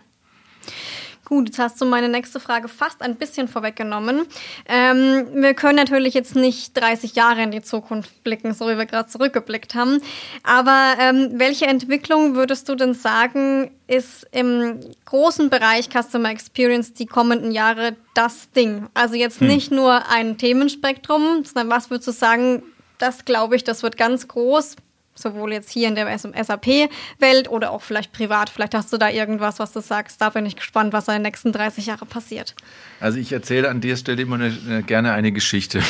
Gut, 1.24 1.48
jetzt 1.48 1.58
hast 1.58 1.80
du 1.80 1.86
meine 1.86 2.10
nächste 2.10 2.38
Frage 2.38 2.68
fast 2.68 3.00
ein 3.00 3.16
bisschen 3.16 3.48
vorweggenommen. 3.48 4.26
Ähm, 4.68 5.26
wir 5.32 5.54
können 5.54 5.76
natürlich 5.76 6.12
jetzt 6.12 6.36
nicht 6.36 6.76
30 6.76 7.14
Jahre 7.14 7.42
in 7.42 7.50
die 7.50 7.62
Zukunft 7.62 8.22
blicken, 8.24 8.52
so 8.52 8.68
wie 8.68 8.76
wir 8.76 8.84
gerade 8.84 9.08
zurückgeblickt 9.08 9.74
haben. 9.74 10.02
Aber 10.42 10.96
ähm, 11.00 11.30
welche 11.36 11.66
Entwicklung 11.66 12.34
würdest 12.34 12.68
du 12.68 12.74
denn 12.74 12.92
sagen, 12.92 13.70
ist 13.86 14.26
im 14.32 14.80
großen 15.06 15.48
Bereich 15.48 15.88
Customer 15.88 16.30
Experience 16.30 16.92
die 16.92 17.06
kommenden 17.06 17.52
Jahre 17.52 17.96
das 18.14 18.50
Ding? 18.50 18.88
Also 18.92 19.14
jetzt 19.14 19.40
hm. 19.40 19.48
nicht 19.48 19.70
nur 19.70 20.10
ein 20.10 20.36
Themenspektrum, 20.36 21.44
sondern 21.44 21.70
was 21.70 21.88
würdest 21.88 22.08
du 22.08 22.12
sagen, 22.12 22.62
das 22.98 23.24
glaube 23.24 23.56
ich, 23.56 23.64
das 23.64 23.82
wird 23.82 23.96
ganz 23.96 24.28
groß 24.28 24.76
sowohl 25.14 25.52
jetzt 25.52 25.70
hier 25.70 25.88
in 25.88 25.94
der 25.94 26.18
SAP-Welt 26.18 27.48
oder 27.48 27.70
auch 27.70 27.82
vielleicht 27.82 28.12
privat. 28.12 28.50
Vielleicht 28.50 28.74
hast 28.74 28.92
du 28.92 28.98
da 28.98 29.08
irgendwas, 29.08 29.58
was 29.58 29.72
du 29.72 29.80
sagst. 29.80 30.20
Da 30.20 30.30
bin 30.30 30.44
ich 30.46 30.56
gespannt, 30.56 30.92
was 30.92 31.08
in 31.08 31.14
den 31.14 31.22
nächsten 31.22 31.52
30 31.52 31.86
Jahren 31.86 32.08
passiert. 32.08 32.54
Also 33.00 33.18
ich 33.18 33.32
erzähle 33.32 33.68
an 33.68 33.80
der 33.80 33.96
Stelle 33.96 34.22
immer 34.22 34.36
eine, 34.36 34.82
gerne 34.82 35.12
eine 35.12 35.32
Geschichte. 35.32 35.80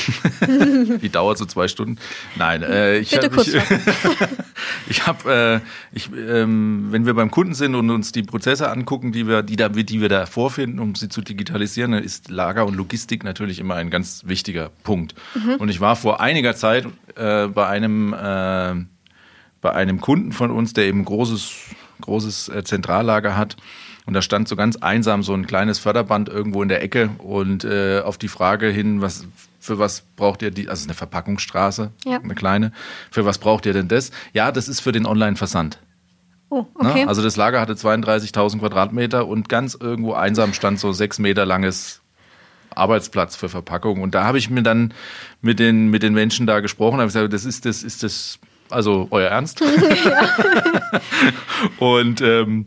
Die 1.03 1.09
dauert 1.09 1.39
so 1.39 1.47
zwei 1.47 1.69
Stunden. 1.69 1.99
Nein, 2.37 2.63
äh, 2.63 2.99
ich 2.99 3.17
habe 3.17 3.41
ich, 3.41 3.55
ich 4.89 5.07
hab, 5.07 5.27
äh, 5.27 5.61
ich, 5.93 6.11
ähm, 6.13 6.89
wenn 6.91 7.07
wir 7.07 7.15
beim 7.15 7.31
Kunden 7.31 7.55
sind 7.55 7.75
und 7.75 7.91
uns 7.91 8.13
die 8.13 8.23
Prozesse 8.23 8.71
angucken, 8.71 9.13
die 9.13 9.27
wir, 9.27 9.43
die, 9.43 9.57
da, 9.57 9.69
die 9.69 10.01
wir 10.01 10.09
da 10.09 10.27
vorfinden, 10.27 10.81
um 10.81 10.95
sie 10.95 11.09
zu 11.09 11.21
digitalisieren, 11.21 11.93
dann 11.93 12.03
ist 12.03 12.31
Lager 12.31 12.67
und 12.67 12.75
Logistik 12.75 13.25
natürlich 13.25 13.59
immer 13.59 13.77
ein 13.77 13.91
ganz 13.91 14.23
wichtiger 14.27 14.71
Punkt. 14.83 15.15
Mhm. 15.35 15.55
Und 15.57 15.69
ich 15.69 15.81
war 15.81 15.97
vor 15.97 16.21
einiger 16.21 16.55
Zeit 16.57 16.87
äh, 17.17 17.47
bei 17.47 17.67
einem 17.67 18.13
äh, 18.13 18.75
bei 19.65 19.73
einem 19.73 19.99
Kunden 19.99 20.33
von 20.33 20.51
uns, 20.51 20.75
der 20.75 20.85
eben 20.85 21.01
ein 21.01 21.05
großes, 21.07 21.55
großes 22.03 22.51
äh, 22.51 22.65
Zentrallager 22.65 23.35
hat. 23.35 23.57
Und 24.05 24.13
da 24.13 24.21
stand 24.21 24.47
so 24.47 24.57
ganz 24.57 24.77
einsam 24.77 25.23
so 25.23 25.33
ein 25.33 25.47
kleines 25.47 25.79
Förderband 25.79 26.29
irgendwo 26.29 26.63
in 26.63 26.69
der 26.69 26.83
Ecke 26.83 27.09
und 27.17 27.65
äh, 27.65 28.03
auf 28.05 28.19
die 28.19 28.29
Frage 28.29 28.69
hin, 28.69 29.01
was 29.01 29.27
für 29.61 29.79
was 29.79 30.03
braucht 30.17 30.43
ihr 30.43 30.51
die, 30.51 30.69
also 30.69 30.85
eine 30.85 30.93
Verpackungsstraße, 30.93 31.93
ja. 32.05 32.19
eine 32.19 32.35
kleine, 32.35 32.73
für 33.11 33.25
was 33.25 33.39
braucht 33.39 33.65
ihr 33.65 33.73
denn 33.73 33.89
das? 33.89 34.11
Ja, 34.35 34.53
das 34.53 34.69
ist 34.69 34.81
für 34.81 34.93
den 34.93 35.07
Online-Versand. 35.07 35.79
Oh, 36.51 36.67
ne? 36.83 36.91
okay. 36.91 37.05
Also 37.07 37.23
das 37.23 37.37
Lager 37.37 37.63
hatte 37.63 37.73
32.000 37.73 38.59
Quadratmeter 38.59 39.27
und 39.27 39.49
ganz 39.49 39.75
irgendwo 39.75 40.13
einsam 40.13 40.53
stand 40.53 40.79
so 40.79 40.93
sechs 40.93 41.19
Meter 41.19 41.47
langes 41.47 42.03
Arbeitsplatz 42.75 43.35
für 43.35 43.49
Verpackung. 43.49 44.03
Und 44.03 44.15
da 44.15 44.25
habe 44.25 44.37
ich 44.37 44.51
mir 44.51 44.63
dann 44.63 44.93
mit 45.41 45.59
den, 45.59 45.89
mit 45.89 46.03
den 46.03 46.13
Menschen 46.13 46.47
da 46.47 46.61
gesprochen, 46.61 46.99
habe 46.99 47.07
gesagt, 47.07 47.33
das 47.33 47.47
ist 47.47 47.65
das, 47.65 47.83
ist 47.83 48.03
das 48.03 48.39
also 48.75 49.09
euer 49.11 49.31
Ernst? 49.31 49.63
und 51.79 52.21
ähm, 52.21 52.67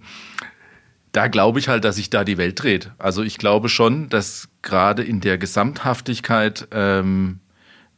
da 1.12 1.28
glaube 1.28 1.60
ich 1.60 1.68
halt, 1.68 1.84
dass 1.84 1.96
sich 1.96 2.10
da 2.10 2.24
die 2.24 2.38
Welt 2.38 2.62
dreht. 2.62 2.92
Also 2.98 3.24
ich 3.24 3.38
glaube 3.38 3.70
schon, 3.70 4.10
dass 4.10 4.50
gerade 4.62 5.04
in 5.04 5.20
der 5.20 5.38
Gesamthaftigkeit 5.38 6.68
ähm, 6.72 7.40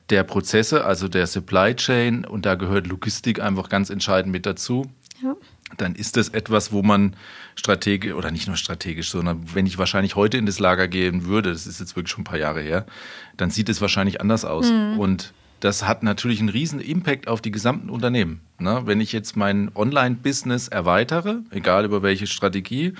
der 0.09 0.23
Prozesse, 0.23 0.85
also 0.85 1.07
der 1.07 1.27
Supply 1.27 1.75
Chain, 1.75 2.25
und 2.25 2.45
da 2.45 2.55
gehört 2.55 2.87
Logistik 2.87 3.41
einfach 3.41 3.69
ganz 3.69 3.89
entscheidend 3.89 4.31
mit 4.31 4.45
dazu. 4.45 4.89
Ja. 5.23 5.35
Dann 5.77 5.95
ist 5.95 6.17
das 6.17 6.29
etwas, 6.29 6.71
wo 6.71 6.81
man 6.81 7.15
strategisch, 7.55 8.13
oder 8.13 8.31
nicht 8.31 8.47
nur 8.47 8.55
strategisch, 8.55 9.09
sondern 9.09 9.53
wenn 9.53 9.67
ich 9.67 9.77
wahrscheinlich 9.77 10.15
heute 10.15 10.37
in 10.37 10.45
das 10.45 10.59
Lager 10.59 10.87
gehen 10.87 11.25
würde, 11.25 11.51
das 11.51 11.67
ist 11.67 11.79
jetzt 11.79 11.95
wirklich 11.95 12.11
schon 12.11 12.21
ein 12.21 12.25
paar 12.25 12.39
Jahre 12.39 12.61
her, 12.61 12.85
dann 13.37 13.51
sieht 13.51 13.69
es 13.69 13.81
wahrscheinlich 13.81 14.21
anders 14.21 14.45
aus. 14.45 14.71
Mhm. 14.71 14.97
Und 14.97 15.33
das 15.59 15.87
hat 15.87 16.03
natürlich 16.03 16.39
einen 16.39 16.49
riesen 16.49 16.79
Impact 16.79 17.27
auf 17.27 17.41
die 17.41 17.51
gesamten 17.51 17.89
Unternehmen. 17.89 18.41
Ne? 18.59 18.81
Wenn 18.85 19.01
ich 19.01 19.11
jetzt 19.11 19.35
mein 19.35 19.71
Online-Business 19.75 20.67
erweitere, 20.67 21.37
egal 21.51 21.85
über 21.85 22.01
welche 22.01 22.27
Strategie, 22.27 22.93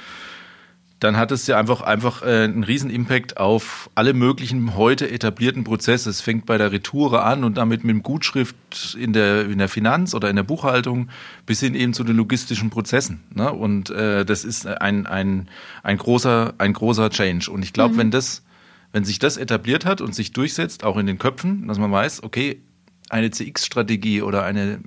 dann 1.00 1.16
hat 1.16 1.32
es 1.32 1.48
ja 1.48 1.58
einfach, 1.58 1.82
einfach 1.82 2.24
äh, 2.24 2.44
einen 2.44 2.64
riesen 2.64 2.90
Impact 2.90 3.38
auf 3.38 3.90
alle 3.96 4.14
möglichen 4.14 4.76
heute 4.76 5.10
etablierten 5.10 5.64
Prozesse. 5.64 6.10
Es 6.10 6.20
fängt 6.20 6.46
bei 6.46 6.58
der 6.58 6.74
Retoure 6.74 7.24
an 7.24 7.46
und 7.46 7.58
damit 7.58 7.86
mit 7.86 7.96
dem 7.96 8.04
Gutschrift 8.04 8.98
in 9.00 9.14
der, 9.14 9.46
in 9.46 9.60
der 9.60 9.70
Finanz 9.70 10.14
oder 10.14 10.30
in 10.30 10.36
der 10.36 10.44
Buchhaltung 10.44 11.08
bis 11.46 11.62
hin 11.62 11.74
eben 11.74 11.94
zu 11.94 12.04
den 12.04 12.18
logistischen 12.18 12.70
Prozessen. 12.70 13.22
Ne? 13.34 13.52
Und 13.52 13.90
äh, 13.92 14.26
das 14.26 14.44
ist 14.44 14.68
ein, 14.68 15.08
ein, 15.08 15.48
ein, 15.84 15.98
großer, 15.98 16.54
ein 16.58 16.74
großer 16.74 17.10
Change. 17.10 17.50
Und 17.50 17.64
ich 17.64 17.72
glaube, 17.72 17.94
mhm. 17.94 18.00
wenn 18.00 18.12
das 18.12 18.44
wenn 18.92 19.06
sich 19.06 19.20
das 19.20 19.38
etabliert 19.38 19.86
hat 19.86 20.02
und 20.02 20.16
sich 20.16 20.32
durchsetzt, 20.32 20.84
auch 20.84 20.98
in 20.98 21.06
den 21.06 21.20
Köpfen, 21.20 21.68
dass 21.68 21.78
man 21.78 21.92
weiß, 21.92 22.24
okay, 22.24 22.62
eine 23.10 23.32
CX-Strategie 23.32 24.22
oder 24.22 24.44
eine 24.44 24.80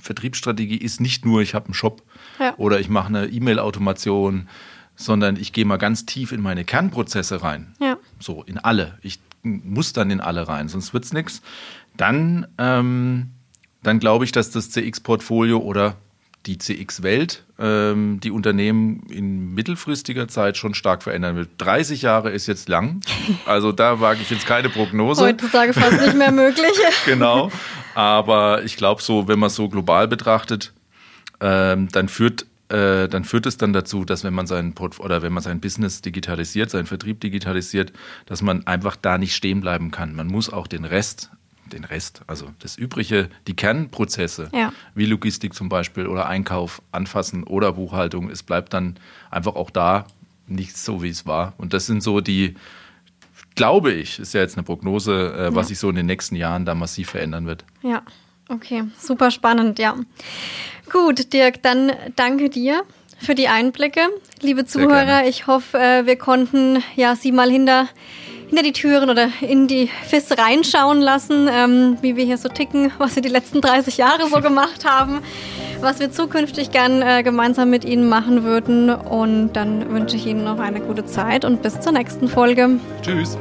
Vertriebsstrategie 0.00 0.76
ist 0.76 1.00
nicht 1.00 1.24
nur, 1.24 1.40
ich 1.40 1.54
habe 1.54 1.66
einen 1.66 1.74
Shop 1.74 2.02
ja. 2.38 2.54
oder 2.56 2.80
ich 2.80 2.88
mache 2.88 3.08
eine 3.08 3.26
E-Mail-Automation, 3.26 4.48
sondern 4.96 5.36
ich 5.36 5.52
gehe 5.52 5.64
mal 5.64 5.76
ganz 5.76 6.06
tief 6.06 6.32
in 6.32 6.40
meine 6.40 6.64
Kernprozesse 6.64 7.42
rein. 7.42 7.74
Ja. 7.80 7.96
So, 8.20 8.42
in 8.42 8.58
alle. 8.58 8.98
Ich 9.02 9.18
muss 9.42 9.92
dann 9.92 10.10
in 10.10 10.20
alle 10.20 10.46
rein, 10.48 10.68
sonst 10.68 10.94
wird 10.94 11.04
es 11.04 11.12
nichts. 11.12 11.42
Dann, 11.96 12.46
ähm, 12.58 13.30
dann 13.82 13.98
glaube 13.98 14.24
ich, 14.24 14.32
dass 14.32 14.50
das 14.50 14.70
CX-Portfolio 14.70 15.58
oder 15.58 15.96
die 16.46 16.58
CX-Welt 16.58 17.44
ähm, 17.58 18.20
die 18.20 18.30
Unternehmen 18.30 19.04
in 19.08 19.54
mittelfristiger 19.54 20.28
Zeit 20.28 20.56
schon 20.56 20.74
stark 20.74 21.02
verändern 21.02 21.36
wird. 21.36 21.50
30 21.58 22.02
Jahre 22.02 22.30
ist 22.30 22.46
jetzt 22.46 22.68
lang, 22.68 23.00
also 23.46 23.72
da 23.72 24.00
wage 24.00 24.20
ich 24.22 24.30
jetzt 24.30 24.46
keine 24.46 24.68
Prognose. 24.68 25.22
Heutzutage 25.22 25.72
fast 25.72 26.00
nicht 26.00 26.16
mehr 26.16 26.32
möglich. 26.32 26.72
genau, 27.06 27.50
aber 27.94 28.64
ich 28.64 28.76
glaube 28.76 29.02
so, 29.02 29.28
wenn 29.28 29.38
man 29.38 29.48
es 29.48 29.54
so 29.54 29.68
global 29.68 30.08
betrachtet, 30.08 30.72
ähm, 31.40 31.88
dann 31.92 32.08
führt 32.08 32.46
äh, 32.70 33.08
dann 33.08 33.24
führt 33.24 33.46
es 33.46 33.58
dann 33.58 33.72
dazu, 33.72 34.04
dass 34.04 34.24
wenn 34.24 34.34
man 34.34 34.46
sein 34.46 34.74
oder 34.98 35.22
wenn 35.22 35.32
man 35.32 35.42
sein 35.42 35.60
Business 35.60 36.00
digitalisiert, 36.00 36.70
seinen 36.70 36.86
Vertrieb 36.86 37.20
digitalisiert, 37.20 37.92
dass 38.26 38.42
man 38.42 38.66
einfach 38.66 38.96
da 38.96 39.18
nicht 39.18 39.34
stehen 39.34 39.60
bleiben 39.60 39.90
kann. 39.90 40.14
Man 40.14 40.26
muss 40.26 40.50
auch 40.50 40.66
den 40.66 40.84
Rest 40.84 41.30
den 41.72 41.84
Rest, 41.84 42.22
also 42.26 42.46
das 42.58 42.76
Übrige, 42.76 43.28
die 43.46 43.54
Kernprozesse, 43.54 44.48
ja. 44.52 44.72
wie 44.94 45.06
Logistik 45.06 45.54
zum 45.54 45.68
Beispiel 45.68 46.06
oder 46.06 46.26
Einkauf 46.26 46.82
anfassen 46.92 47.44
oder 47.44 47.72
Buchhaltung, 47.72 48.30
es 48.30 48.42
bleibt 48.42 48.72
dann 48.72 48.96
einfach 49.30 49.54
auch 49.54 49.70
da 49.70 50.06
nichts 50.46 50.84
so, 50.84 51.02
wie 51.02 51.08
es 51.08 51.26
war. 51.26 51.54
Und 51.58 51.72
das 51.72 51.86
sind 51.86 52.02
so 52.02 52.20
die, 52.20 52.54
glaube 53.54 53.92
ich, 53.92 54.18
ist 54.18 54.34
ja 54.34 54.40
jetzt 54.40 54.56
eine 54.56 54.64
Prognose, 54.64 55.34
äh, 55.36 55.42
ja. 55.44 55.54
was 55.54 55.68
sich 55.68 55.78
so 55.78 55.88
in 55.88 55.96
den 55.96 56.06
nächsten 56.06 56.36
Jahren 56.36 56.64
da 56.64 56.74
massiv 56.74 57.10
verändern 57.10 57.46
wird. 57.46 57.64
Ja, 57.82 58.02
okay, 58.48 58.84
super 58.98 59.30
spannend, 59.30 59.78
ja. 59.78 59.96
Gut, 60.90 61.32
Dirk, 61.32 61.62
dann 61.62 61.92
danke 62.16 62.50
dir 62.50 62.82
für 63.18 63.34
die 63.34 63.48
Einblicke. 63.48 64.00
Liebe 64.40 64.66
Zuhörer, 64.66 65.26
ich 65.26 65.46
hoffe, 65.46 65.78
äh, 65.78 66.06
wir 66.06 66.16
konnten 66.16 66.82
ja 66.94 67.16
Sie 67.16 67.32
mal 67.32 67.50
hinter 67.50 67.88
hinter 68.54 68.62
die 68.62 68.72
Türen 68.72 69.10
oder 69.10 69.30
in 69.40 69.66
die 69.66 69.90
FIS 70.06 70.38
reinschauen 70.38 71.00
lassen, 71.00 71.48
ähm, 71.50 71.98
wie 72.02 72.14
wir 72.14 72.24
hier 72.24 72.38
so 72.38 72.48
ticken, 72.48 72.92
was 72.98 73.16
wir 73.16 73.22
die 73.22 73.28
letzten 73.28 73.60
30 73.60 73.96
Jahre 73.96 74.28
so 74.28 74.40
gemacht 74.40 74.84
haben, 74.84 75.22
was 75.80 75.98
wir 75.98 76.12
zukünftig 76.12 76.70
gern 76.70 77.02
äh, 77.02 77.24
gemeinsam 77.24 77.68
mit 77.70 77.84
Ihnen 77.84 78.08
machen 78.08 78.44
würden. 78.44 78.90
Und 78.90 79.54
dann 79.54 79.90
wünsche 79.90 80.14
ich 80.14 80.26
Ihnen 80.26 80.44
noch 80.44 80.60
eine 80.60 80.80
gute 80.80 81.04
Zeit 81.04 81.44
und 81.44 81.62
bis 81.62 81.80
zur 81.80 81.90
nächsten 81.90 82.28
Folge. 82.28 82.78
Tschüss. 83.02 83.36